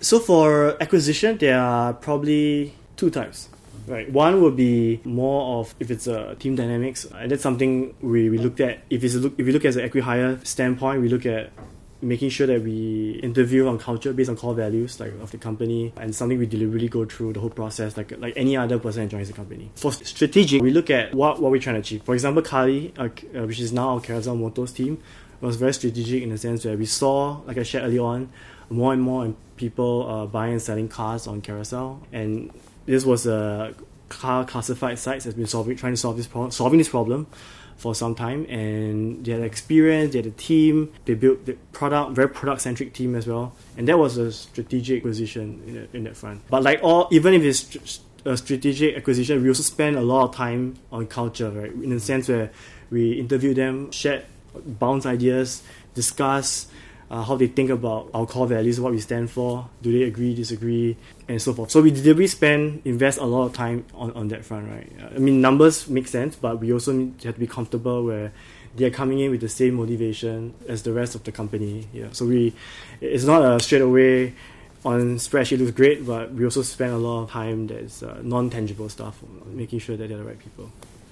So 0.00 0.20
for 0.20 0.76
acquisition, 0.80 1.36
there 1.38 1.58
are 1.58 1.94
probably 1.94 2.74
two 2.98 3.08
types. 3.10 3.48
Right, 3.86 4.10
one 4.12 4.42
would 4.42 4.54
be 4.54 5.00
more 5.04 5.60
of 5.60 5.74
if 5.80 5.90
it's 5.90 6.06
a 6.06 6.34
team 6.34 6.56
dynamics, 6.56 7.06
and 7.06 7.30
that's 7.30 7.42
something 7.42 7.94
we, 8.02 8.28
we 8.28 8.36
looked 8.36 8.60
at. 8.60 8.80
If 8.90 9.02
it's 9.02 9.14
look, 9.14 9.32
if 9.38 9.46
we 9.46 9.52
look 9.52 9.64
at 9.64 9.74
the 9.74 9.80
acqui-hire 9.80 10.40
standpoint, 10.44 11.00
we 11.00 11.08
look 11.08 11.24
at 11.24 11.52
making 12.02 12.28
sure 12.28 12.46
that 12.46 12.62
we 12.62 13.18
interview 13.22 13.66
on 13.66 13.78
culture 13.78 14.12
based 14.12 14.30
on 14.30 14.36
core 14.36 14.54
values 14.54 15.00
like 15.00 15.12
of 15.20 15.30
the 15.32 15.38
company 15.38 15.92
and 15.96 16.14
something 16.14 16.38
we 16.38 16.46
deliberately 16.46 16.88
go 16.88 17.04
through 17.04 17.32
the 17.32 17.40
whole 17.40 17.50
process 17.50 17.96
like 17.96 18.12
like 18.18 18.32
any 18.36 18.56
other 18.56 18.78
person 18.78 19.02
that 19.02 19.10
joins 19.10 19.28
the 19.28 19.34
company. 19.34 19.70
For 19.74 19.90
strategic, 19.92 20.62
we 20.62 20.70
look 20.70 20.90
at 20.90 21.14
what 21.14 21.40
what 21.40 21.50
we're 21.50 21.60
trying 21.60 21.76
to 21.76 21.80
achieve. 21.80 22.02
For 22.02 22.14
example, 22.14 22.42
Caarly, 22.42 22.92
uh, 22.98 23.38
uh, 23.38 23.46
which 23.46 23.60
is 23.60 23.72
now 23.72 23.94
our 23.94 24.00
Carousell 24.00 24.38
Motors 24.38 24.72
team, 24.72 24.98
was 25.40 25.56
very 25.56 25.72
strategic 25.72 26.22
in 26.22 26.30
the 26.30 26.38
sense 26.38 26.64
where 26.64 26.76
we 26.76 26.86
saw, 26.86 27.40
like 27.46 27.58
I 27.58 27.62
shared 27.62 27.84
earlier 27.84 28.02
on, 28.02 28.28
more 28.70 28.92
and 28.92 29.00
more 29.00 29.34
people 29.56 30.08
uh, 30.08 30.26
buying 30.26 30.52
and 30.52 30.62
selling 30.62 30.88
cars 30.88 31.26
on 31.26 31.40
Carousell, 31.42 32.00
and 32.12 32.52
this 32.88 33.04
was 33.04 33.26
a 33.26 33.74
car 34.08 34.44
classified 34.44 34.98
sites 34.98 35.24
has 35.26 35.34
been 35.34 35.46
solving 35.46 35.76
trying 35.76 35.92
to 35.92 35.96
solve 35.96 36.16
this 36.16 36.26
problem 36.26 36.50
solving 36.50 36.78
this 36.78 36.88
problem 36.88 37.26
for 37.76 37.94
some 37.94 38.14
time. 38.14 38.44
And 38.46 39.24
they 39.24 39.32
had 39.32 39.42
experience 39.42 40.12
they 40.12 40.18
had 40.18 40.26
a 40.26 40.30
team 40.50 40.92
they 41.04 41.14
built 41.14 41.44
the 41.46 41.54
product 41.78 42.12
very 42.18 42.28
product 42.28 42.60
centric 42.62 42.92
team 42.94 43.14
as 43.14 43.26
well. 43.26 43.52
And 43.76 43.86
that 43.88 43.98
was 43.98 44.16
a 44.16 44.32
strategic 44.32 45.02
position 45.02 45.62
in, 45.66 45.74
that- 45.74 45.94
in 45.94 46.04
that 46.04 46.16
front. 46.16 46.38
But 46.50 46.62
like 46.62 46.80
all 46.82 47.06
even 47.12 47.34
if 47.34 47.42
it's 47.42 48.00
a 48.24 48.36
strategic 48.36 48.96
acquisition 48.96 49.42
we 49.42 49.48
also 49.48 49.62
spend 49.62 49.96
a 49.96 50.00
lot 50.12 50.22
of 50.28 50.34
time 50.34 50.62
on 50.90 51.06
culture 51.06 51.50
right? 51.50 51.70
In 51.72 51.90
the 51.90 52.00
sense 52.00 52.28
where 52.28 52.50
we 52.90 53.12
interview 53.12 53.52
them 53.54 53.90
share 53.92 54.24
bounce 54.82 55.04
ideas 55.06 55.62
discuss 55.94 56.66
uh, 57.10 57.22
how 57.22 57.36
they 57.36 57.46
think 57.46 57.70
about 57.70 58.10
our 58.12 58.26
core 58.26 58.46
values, 58.46 58.80
what 58.80 58.92
we 58.92 59.00
stand 59.00 59.30
for, 59.30 59.68
do 59.82 59.92
they 59.92 60.04
agree, 60.04 60.34
disagree, 60.34 60.96
and 61.26 61.40
so 61.40 61.52
forth. 61.54 61.70
So 61.70 61.80
we 61.80 61.90
deliberately 61.90 62.26
spend, 62.26 62.82
invest 62.84 63.18
a 63.18 63.24
lot 63.24 63.46
of 63.46 63.52
time 63.54 63.84
on, 63.94 64.12
on 64.12 64.28
that 64.28 64.44
front, 64.44 64.70
right? 64.70 64.90
I 65.14 65.18
mean, 65.18 65.40
numbers 65.40 65.88
make 65.88 66.08
sense, 66.08 66.36
but 66.36 66.60
we 66.60 66.72
also 66.72 66.92
need 66.92 67.18
to 67.20 67.28
have 67.28 67.36
to 67.36 67.40
be 67.40 67.46
comfortable 67.46 68.04
where 68.04 68.32
they're 68.76 68.90
coming 68.90 69.20
in 69.20 69.30
with 69.30 69.40
the 69.40 69.48
same 69.48 69.74
motivation 69.74 70.54
as 70.68 70.82
the 70.82 70.92
rest 70.92 71.14
of 71.14 71.24
the 71.24 71.32
company. 71.32 71.86
Yeah, 71.92 72.08
so 72.12 72.26
we, 72.26 72.54
it's 73.00 73.24
not 73.24 73.42
a 73.42 73.58
straight 73.60 73.82
away 73.82 74.34
on 74.84 75.16
spreadsheet 75.16 75.58
looks 75.58 75.72
great, 75.72 76.06
but 76.06 76.32
we 76.32 76.44
also 76.44 76.62
spend 76.62 76.92
a 76.92 76.98
lot 76.98 77.24
of 77.24 77.30
time 77.30 77.66
that's 77.66 78.02
uh, 78.02 78.20
non-tangible 78.22 78.88
stuff, 78.88 79.20
making 79.46 79.78
sure 79.78 79.96
that 79.96 80.08
they're 80.08 80.18
the 80.18 80.24
right 80.24 80.38
people. 80.38 80.70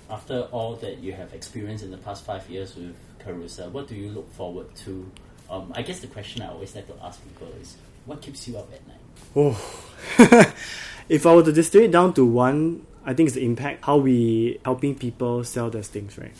After 0.08 0.42
all 0.52 0.76
that 0.76 0.98
you 0.98 1.12
have 1.14 1.32
experienced 1.34 1.82
in 1.82 1.90
the 1.90 1.96
past 1.96 2.24
five 2.24 2.48
years 2.48 2.76
with 2.76 2.94
Carousell, 3.18 3.70
what 3.72 3.88
do 3.88 3.96
you 3.96 4.10
look 4.10 4.32
forward 4.34 4.72
to? 4.84 5.10
Um, 5.50 5.72
I 5.74 5.82
guess 5.82 6.00
the 6.00 6.08
question 6.08 6.42
I 6.42 6.48
always 6.48 6.74
like 6.74 6.86
to 6.88 6.94
ask 7.04 7.20
people 7.22 7.48
is, 7.60 7.76
what 8.04 8.20
keeps 8.20 8.46
you 8.48 8.58
up 8.58 8.68
at 8.72 8.86
night? 8.86 8.96
Oh, 9.34 10.52
if 11.08 11.26
I 11.26 11.34
were 11.34 11.42
to 11.42 11.52
distill 11.52 11.82
it 11.82 11.90
down 11.90 12.14
to 12.14 12.24
one, 12.24 12.86
I 13.04 13.14
think 13.14 13.28
it's 13.28 13.36
the 13.36 13.44
impact, 13.44 13.84
how 13.84 13.98
we 13.98 14.58
helping 14.64 14.96
people 14.96 15.44
sell 15.44 15.70
their 15.70 15.82
things, 15.82 16.18
right? 16.18 16.32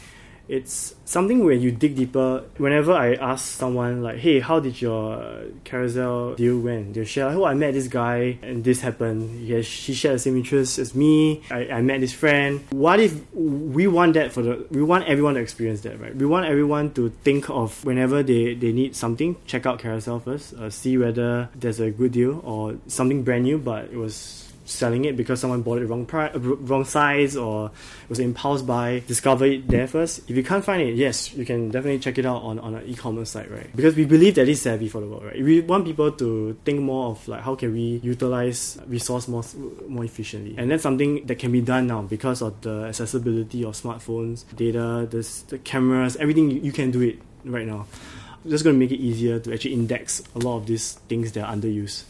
It's 0.48 0.94
something 1.04 1.44
where 1.44 1.54
you 1.54 1.70
dig 1.72 1.96
deeper. 1.96 2.44
Whenever 2.58 2.92
I 2.92 3.14
ask 3.14 3.58
someone 3.58 4.02
like, 4.02 4.18
"Hey, 4.18 4.40
how 4.40 4.60
did 4.60 4.80
your 4.80 5.42
Carousell 5.64 6.36
deal 6.36 6.58
went?" 6.60 6.94
They'll 6.94 7.04
share, 7.04 7.28
"Oh, 7.28 7.44
I 7.44 7.54
met 7.54 7.74
this 7.74 7.88
guy 7.88 8.38
and 8.42 8.62
this 8.62 8.80
happened. 8.80 9.40
He, 9.46 9.52
has, 9.52 9.66
he 9.66 9.94
shared 9.94 10.16
the 10.16 10.18
same 10.18 10.36
interests 10.36 10.78
as 10.78 10.94
me. 10.94 11.42
I, 11.50 11.68
I 11.68 11.82
met 11.82 12.00
this 12.00 12.12
friend." 12.12 12.60
What 12.70 13.00
if 13.00 13.14
we 13.34 13.86
want 13.86 14.14
that 14.14 14.32
for 14.32 14.42
the? 14.42 14.66
We 14.70 14.82
want 14.82 15.06
everyone 15.06 15.34
to 15.34 15.40
experience 15.40 15.80
that, 15.82 16.00
right? 16.00 16.14
We 16.14 16.26
want 16.26 16.46
everyone 16.46 16.92
to 16.94 17.10
think 17.24 17.50
of 17.50 17.84
whenever 17.84 18.22
they 18.22 18.54
they 18.54 18.72
need 18.72 18.94
something, 18.94 19.36
check 19.46 19.66
out 19.66 19.80
Carousell 19.80 20.22
first, 20.22 20.54
uh, 20.54 20.70
see 20.70 20.96
whether 20.98 21.48
there's 21.54 21.80
a 21.80 21.90
good 21.90 22.12
deal 22.12 22.40
or 22.44 22.76
something 22.86 23.22
brand 23.22 23.44
new, 23.44 23.58
but 23.58 23.84
it 23.86 23.96
was 23.96 24.45
selling 24.66 25.04
it 25.04 25.16
because 25.16 25.40
someone 25.40 25.62
bought 25.62 25.78
it 25.78 25.86
wrong 25.86 26.04
price, 26.04 26.34
uh, 26.34 26.38
wrong 26.40 26.84
size, 26.84 27.36
or 27.36 27.66
it 27.66 28.08
was 28.08 28.18
impulse 28.18 28.62
buy. 28.62 29.02
Discover 29.06 29.46
it 29.46 29.68
there 29.68 29.86
first. 29.86 30.28
If 30.28 30.36
you 30.36 30.42
can't 30.42 30.64
find 30.64 30.82
it, 30.82 30.94
yes, 30.94 31.32
you 31.34 31.46
can 31.46 31.70
definitely 31.70 32.00
check 32.00 32.18
it 32.18 32.26
out 32.26 32.42
on, 32.42 32.58
on 32.58 32.74
an 32.74 32.86
e-commerce 32.86 33.30
site, 33.30 33.50
right? 33.50 33.74
Because 33.74 33.94
we 33.96 34.04
believe 34.04 34.34
that 34.34 34.48
it's 34.48 34.62
savvy 34.62 34.88
for 34.88 35.00
the 35.00 35.06
world, 35.06 35.24
right? 35.24 35.42
We 35.42 35.60
want 35.60 35.86
people 35.86 36.12
to 36.12 36.58
think 36.64 36.80
more 36.80 37.10
of 37.10 37.26
like 37.28 37.42
how 37.42 37.54
can 37.54 37.72
we 37.72 38.00
utilize 38.02 38.78
resource 38.86 39.28
more 39.28 39.44
more 39.88 40.04
efficiently, 40.04 40.56
and 40.58 40.70
that's 40.70 40.82
something 40.82 41.24
that 41.26 41.38
can 41.38 41.52
be 41.52 41.60
done 41.60 41.86
now 41.86 42.02
because 42.02 42.42
of 42.42 42.60
the 42.60 42.84
accessibility 42.84 43.64
of 43.64 43.74
smartphones, 43.74 44.44
data, 44.56 45.06
the, 45.10 45.44
the 45.48 45.58
cameras, 45.58 46.16
everything. 46.16 46.50
You, 46.50 46.60
you 46.60 46.72
can 46.72 46.90
do 46.90 47.00
it 47.02 47.18
right 47.44 47.66
now. 47.66 47.86
Just 48.46 48.62
going 48.62 48.76
to 48.76 48.78
make 48.78 48.92
it 48.92 49.02
easier 49.02 49.40
to 49.40 49.52
actually 49.52 49.72
index 49.72 50.22
a 50.36 50.38
lot 50.38 50.58
of 50.58 50.66
these 50.66 50.92
things 51.08 51.32
that 51.32 51.44
are 51.44 51.52
underused 51.52 52.04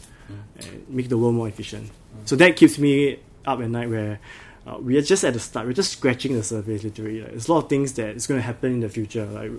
and 0.57 0.89
make 0.89 1.09
the 1.09 1.17
world 1.17 1.35
more 1.35 1.47
efficient. 1.47 1.89
So 2.25 2.35
that 2.35 2.55
keeps 2.55 2.77
me 2.77 3.19
up 3.45 3.59
at 3.59 3.69
night 3.69 3.89
where 3.89 4.19
uh, 4.67 4.77
we 4.79 4.97
are 4.97 5.01
just 5.01 5.23
at 5.23 5.33
the 5.33 5.39
start. 5.39 5.65
We're 5.65 5.73
just 5.73 5.93
scratching 5.93 6.33
the 6.33 6.43
surface, 6.43 6.83
literally. 6.83 7.21
Like, 7.21 7.31
there's 7.31 7.47
a 7.47 7.53
lot 7.53 7.63
of 7.63 7.69
things 7.69 7.93
that 7.93 8.09
is 8.17 8.27
going 8.27 8.39
to 8.39 8.45
happen 8.45 8.73
in 8.73 8.79
the 8.81 8.89
future. 8.89 9.25
Like 9.25 9.51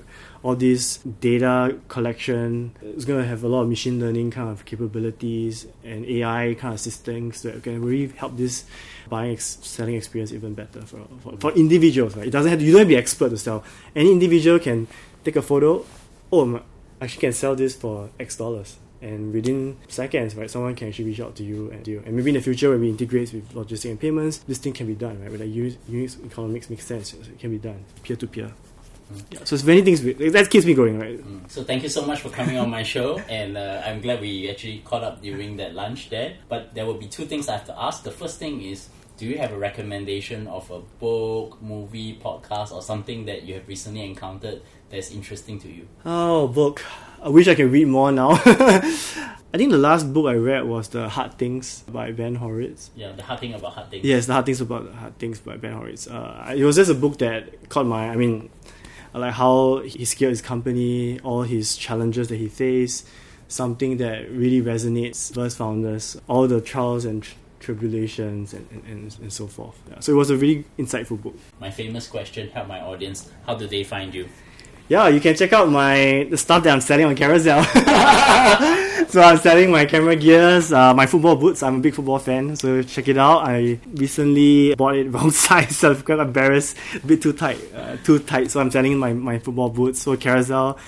all 0.42 0.54
this 0.54 0.98
data 0.98 1.78
collection 1.88 2.76
is 2.82 3.06
going 3.06 3.22
to 3.22 3.26
have 3.26 3.42
a 3.42 3.48
lot 3.48 3.62
of 3.62 3.68
machine 3.70 3.98
learning 3.98 4.32
kind 4.32 4.50
of 4.50 4.66
capabilities 4.66 5.66
and 5.82 6.04
AI 6.04 6.56
kind 6.58 6.74
of 6.74 6.80
systems 6.80 7.40
that 7.42 7.62
can 7.62 7.82
really 7.82 8.12
help 8.14 8.36
this 8.36 8.64
buying 9.08 9.32
ex- 9.32 9.58
selling 9.62 9.94
experience 9.94 10.32
even 10.32 10.52
better 10.52 10.82
for, 10.82 11.00
for, 11.20 11.36
for 11.38 11.52
individuals. 11.52 12.14
Right? 12.14 12.26
It 12.26 12.30
doesn't 12.30 12.50
have 12.50 12.58
to, 12.58 12.64
you 12.64 12.72
don't 12.72 12.80
have 12.80 12.88
to 12.88 12.94
be 12.94 12.96
expert 12.96 13.30
to 13.30 13.38
sell. 13.38 13.64
Any 13.96 14.12
individual 14.12 14.58
can 14.58 14.88
take 15.24 15.36
a 15.36 15.42
photo. 15.42 15.86
Oh, 16.30 16.56
I 17.00 17.04
actually 17.04 17.20
can 17.20 17.32
sell 17.32 17.56
this 17.56 17.74
for 17.74 18.10
X 18.20 18.36
dollars 18.36 18.76
and 19.00 19.32
within 19.32 19.76
seconds, 19.88 20.34
right, 20.34 20.50
someone 20.50 20.74
can 20.74 20.88
actually 20.88 21.06
reach 21.06 21.20
out 21.20 21.36
to 21.36 21.44
you 21.44 21.70
and 21.70 21.84
deal. 21.84 22.02
And 22.04 22.14
maybe 22.16 22.30
in 22.30 22.34
the 22.34 22.40
future, 22.42 22.70
when 22.70 22.80
we 22.80 22.88
integrate 22.90 23.32
with 23.32 23.54
logistics 23.54 23.90
and 23.90 24.00
payments, 24.00 24.38
this 24.38 24.58
thing 24.58 24.72
can 24.72 24.86
be 24.86 24.94
done, 24.94 25.20
right? 25.20 25.30
Where 25.30 25.44
unit, 25.44 25.78
unit 25.88 26.16
economics 26.24 26.68
makes 26.70 26.84
sense, 26.86 27.14
it 27.14 27.38
can 27.38 27.50
be 27.50 27.58
done 27.58 27.84
peer 28.02 28.16
to 28.16 28.26
peer. 28.26 28.52
Yeah, 29.30 29.40
so 29.44 29.54
it's 29.54 29.64
many 29.64 29.80
things 29.80 30.02
we- 30.02 30.12
that 30.28 30.50
keeps 30.50 30.66
me 30.66 30.74
going, 30.74 30.98
right? 30.98 31.18
Mm. 31.18 31.50
So 31.50 31.64
thank 31.64 31.82
you 31.82 31.88
so 31.88 32.04
much 32.04 32.20
for 32.20 32.28
coming 32.28 32.58
on 32.58 32.68
my 32.68 32.82
show, 32.82 33.18
and 33.30 33.56
uh, 33.56 33.82
I'm 33.86 34.02
glad 34.02 34.20
we 34.20 34.50
actually 34.50 34.80
caught 34.84 35.02
up 35.02 35.22
during 35.22 35.56
that 35.56 35.74
lunch 35.74 36.10
there. 36.10 36.36
But 36.48 36.74
there 36.74 36.84
will 36.84 36.98
be 36.98 37.06
two 37.06 37.24
things 37.24 37.48
I 37.48 37.52
have 37.52 37.64
to 37.66 37.80
ask. 37.80 38.02
The 38.02 38.10
first 38.10 38.38
thing 38.38 38.60
is, 38.62 38.88
do 39.16 39.24
you 39.26 39.38
have 39.38 39.52
a 39.52 39.58
recommendation 39.58 40.46
of 40.46 40.70
a 40.70 40.80
book, 41.00 41.60
movie, 41.62 42.18
podcast, 42.22 42.70
or 42.70 42.82
something 42.82 43.24
that 43.24 43.44
you 43.44 43.54
have 43.54 43.66
recently 43.66 44.04
encountered 44.04 44.60
that's 44.90 45.10
interesting 45.10 45.58
to 45.60 45.68
you? 45.68 45.88
Oh, 46.04 46.46
book. 46.48 46.84
I 47.20 47.28
wish 47.30 47.48
I 47.48 47.54
could 47.54 47.72
read 47.72 47.88
more 47.88 48.12
now. 48.12 48.30
I 49.50 49.56
think 49.56 49.70
the 49.72 49.78
last 49.78 50.12
book 50.12 50.26
I 50.26 50.34
read 50.34 50.66
was 50.66 50.88
The 50.88 51.08
Hard 51.08 51.38
Things 51.38 51.82
by 51.88 52.12
Ben 52.12 52.36
Horowitz. 52.36 52.90
Yeah, 52.94 53.12
the 53.12 53.22
hard 53.22 53.40
thing 53.40 53.54
about 53.54 53.72
hard 53.72 53.90
things. 53.90 54.04
Yes, 54.04 54.26
The 54.26 54.34
Hard 54.34 54.46
Things 54.46 54.60
About 54.60 54.92
Hard 54.92 55.18
Things 55.18 55.40
by 55.40 55.56
Ben 55.56 55.72
Horowitz. 55.72 56.06
Uh, 56.06 56.54
it 56.56 56.64
was 56.64 56.76
just 56.76 56.90
a 56.90 56.94
book 56.94 57.18
that 57.18 57.68
caught 57.68 57.86
my. 57.86 58.10
I 58.10 58.16
mean, 58.16 58.50
like 59.14 59.32
how 59.32 59.78
he 59.80 60.04
scaled 60.04 60.30
his 60.30 60.42
company, 60.42 61.18
all 61.20 61.42
his 61.42 61.76
challenges 61.76 62.28
that 62.28 62.36
he 62.36 62.48
faced, 62.48 63.08
something 63.48 63.96
that 63.96 64.30
really 64.30 64.62
resonates 64.62 65.36
with 65.36 65.56
founders, 65.56 66.20
all 66.28 66.46
the 66.46 66.60
trials 66.60 67.04
and 67.04 67.22
tr- 67.22 67.34
tribulations, 67.58 68.52
and, 68.52 68.68
and, 68.70 68.84
and, 68.84 69.18
and 69.20 69.32
so 69.32 69.46
forth. 69.46 69.80
Yeah, 69.90 70.00
so 70.00 70.12
it 70.12 70.16
was 70.16 70.30
a 70.30 70.36
really 70.36 70.66
insightful 70.78 71.20
book. 71.20 71.34
My 71.58 71.70
famous 71.70 72.06
question: 72.06 72.50
Help 72.50 72.68
my 72.68 72.80
audience. 72.80 73.30
How 73.46 73.54
do 73.54 73.66
they 73.66 73.82
find 73.82 74.14
you? 74.14 74.28
Yeah, 74.88 75.08
you 75.08 75.20
can 75.20 75.36
check 75.36 75.52
out 75.52 75.68
my 75.68 76.26
the 76.30 76.38
stuff 76.38 76.64
that 76.64 76.72
I'm 76.72 76.80
selling 76.80 77.04
on 77.04 77.14
Carousell. 77.14 77.60
so 79.10 79.20
I'm 79.20 79.36
selling 79.36 79.70
my 79.70 79.84
camera 79.84 80.16
gears, 80.16 80.72
uh, 80.72 80.94
my 80.94 81.04
football 81.04 81.36
boots. 81.36 81.62
I'm 81.62 81.76
a 81.76 81.80
big 81.80 81.94
football 81.94 82.18
fan, 82.18 82.56
so 82.56 82.82
check 82.82 83.06
it 83.08 83.18
out. 83.18 83.40
I 83.46 83.78
recently 83.92 84.74
bought 84.76 84.96
it 84.96 85.04
wrong 85.12 85.30
size, 85.30 85.76
so 85.76 85.90
I'm 85.92 86.02
quite 86.02 86.20
embarrassed. 86.20 86.76
A 86.94 87.06
bit 87.06 87.20
too 87.20 87.34
tight, 87.34 87.60
uh, 87.74 87.98
too 88.02 88.18
tight. 88.20 88.50
So 88.50 88.60
I'm 88.60 88.70
selling 88.70 88.96
my, 88.96 89.12
my 89.12 89.38
football 89.38 89.68
boots. 89.68 90.00
So 90.00 90.16
Carousell 90.16 90.78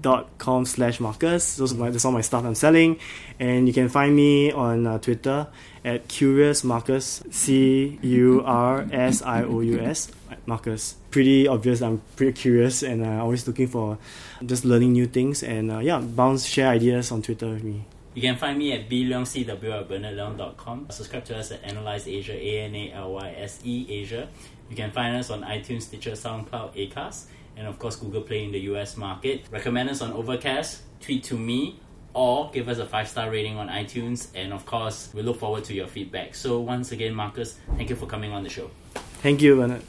dot 0.00 0.38
com 0.38 0.64
slash 0.64 1.00
Marcus. 1.00 1.56
Those 1.56 1.72
are 1.72 1.76
my, 1.76 1.90
that's 1.90 2.04
all 2.04 2.12
my 2.12 2.20
stuff 2.20 2.44
I'm 2.44 2.54
selling, 2.54 3.00
and 3.40 3.66
you 3.66 3.74
can 3.74 3.88
find 3.88 4.14
me 4.14 4.52
on 4.52 4.86
uh, 4.86 4.98
Twitter 4.98 5.48
at 5.84 6.08
Curious 6.08 6.64
Marcus 6.64 7.22
C 7.30 7.98
U 8.02 8.42
R 8.44 8.86
S 8.90 9.22
I 9.22 9.42
O 9.44 9.60
U 9.60 9.78
S 9.80 10.10
Marcus. 10.46 10.96
Pretty 11.10 11.46
obvious. 11.46 11.82
I'm 11.82 12.02
pretty 12.16 12.32
curious, 12.32 12.82
and 12.82 13.04
uh, 13.04 13.22
always 13.22 13.46
looking 13.46 13.68
for 13.68 13.98
just 14.44 14.64
learning 14.64 14.92
new 14.92 15.06
things. 15.06 15.42
And 15.42 15.70
uh, 15.70 15.78
yeah, 15.78 15.98
bounce 16.00 16.46
share 16.46 16.68
ideas 16.68 17.12
on 17.12 17.22
Twitter 17.22 17.48
with 17.48 17.62
me. 17.62 17.84
You 18.14 18.22
can 18.22 18.36
find 18.36 18.58
me 18.58 18.72
at 18.72 18.88
bleongcw 18.88 19.48
at 19.48 19.88
bernardleong.com. 19.88 20.86
Subscribe 20.90 21.24
to 21.26 21.36
us 21.36 21.50
at 21.50 21.62
Analyse 21.64 22.06
Asia, 22.06 22.34
A 22.34 22.60
N 22.62 22.74
A 22.74 22.92
L 22.92 23.12
Y 23.12 23.34
S 23.38 23.60
E 23.64 23.86
Asia. 23.90 24.28
You 24.70 24.76
can 24.76 24.90
find 24.90 25.16
us 25.16 25.30
on 25.30 25.42
iTunes, 25.42 25.82
Stitcher, 25.82 26.12
SoundCloud, 26.12 26.74
Acast. 26.74 27.26
and 27.56 27.66
of 27.66 27.78
course 27.78 27.96
Google 27.96 28.22
Play 28.22 28.44
in 28.44 28.52
the 28.52 28.60
US 28.72 28.96
market. 28.96 29.44
Recommend 29.50 29.90
us 29.90 30.00
on 30.00 30.12
Overcast, 30.12 30.82
tweet 31.00 31.22
to 31.24 31.36
me, 31.36 31.78
or 32.14 32.50
give 32.52 32.68
us 32.68 32.78
a 32.78 32.86
five 32.86 33.08
star 33.08 33.30
rating 33.30 33.58
on 33.58 33.68
iTunes. 33.68 34.28
And 34.34 34.52
of 34.52 34.64
course, 34.64 35.10
we 35.12 35.22
look 35.22 35.38
forward 35.38 35.64
to 35.64 35.74
your 35.74 35.86
feedback. 35.86 36.34
So, 36.34 36.60
once 36.60 36.92
again, 36.92 37.14
Marcus, 37.14 37.58
thank 37.76 37.90
you 37.90 37.96
for 37.96 38.06
coming 38.06 38.32
on 38.32 38.42
the 38.42 38.50
show. 38.50 38.70
Thank 39.20 39.42
you, 39.42 39.56
Bernard. 39.56 39.82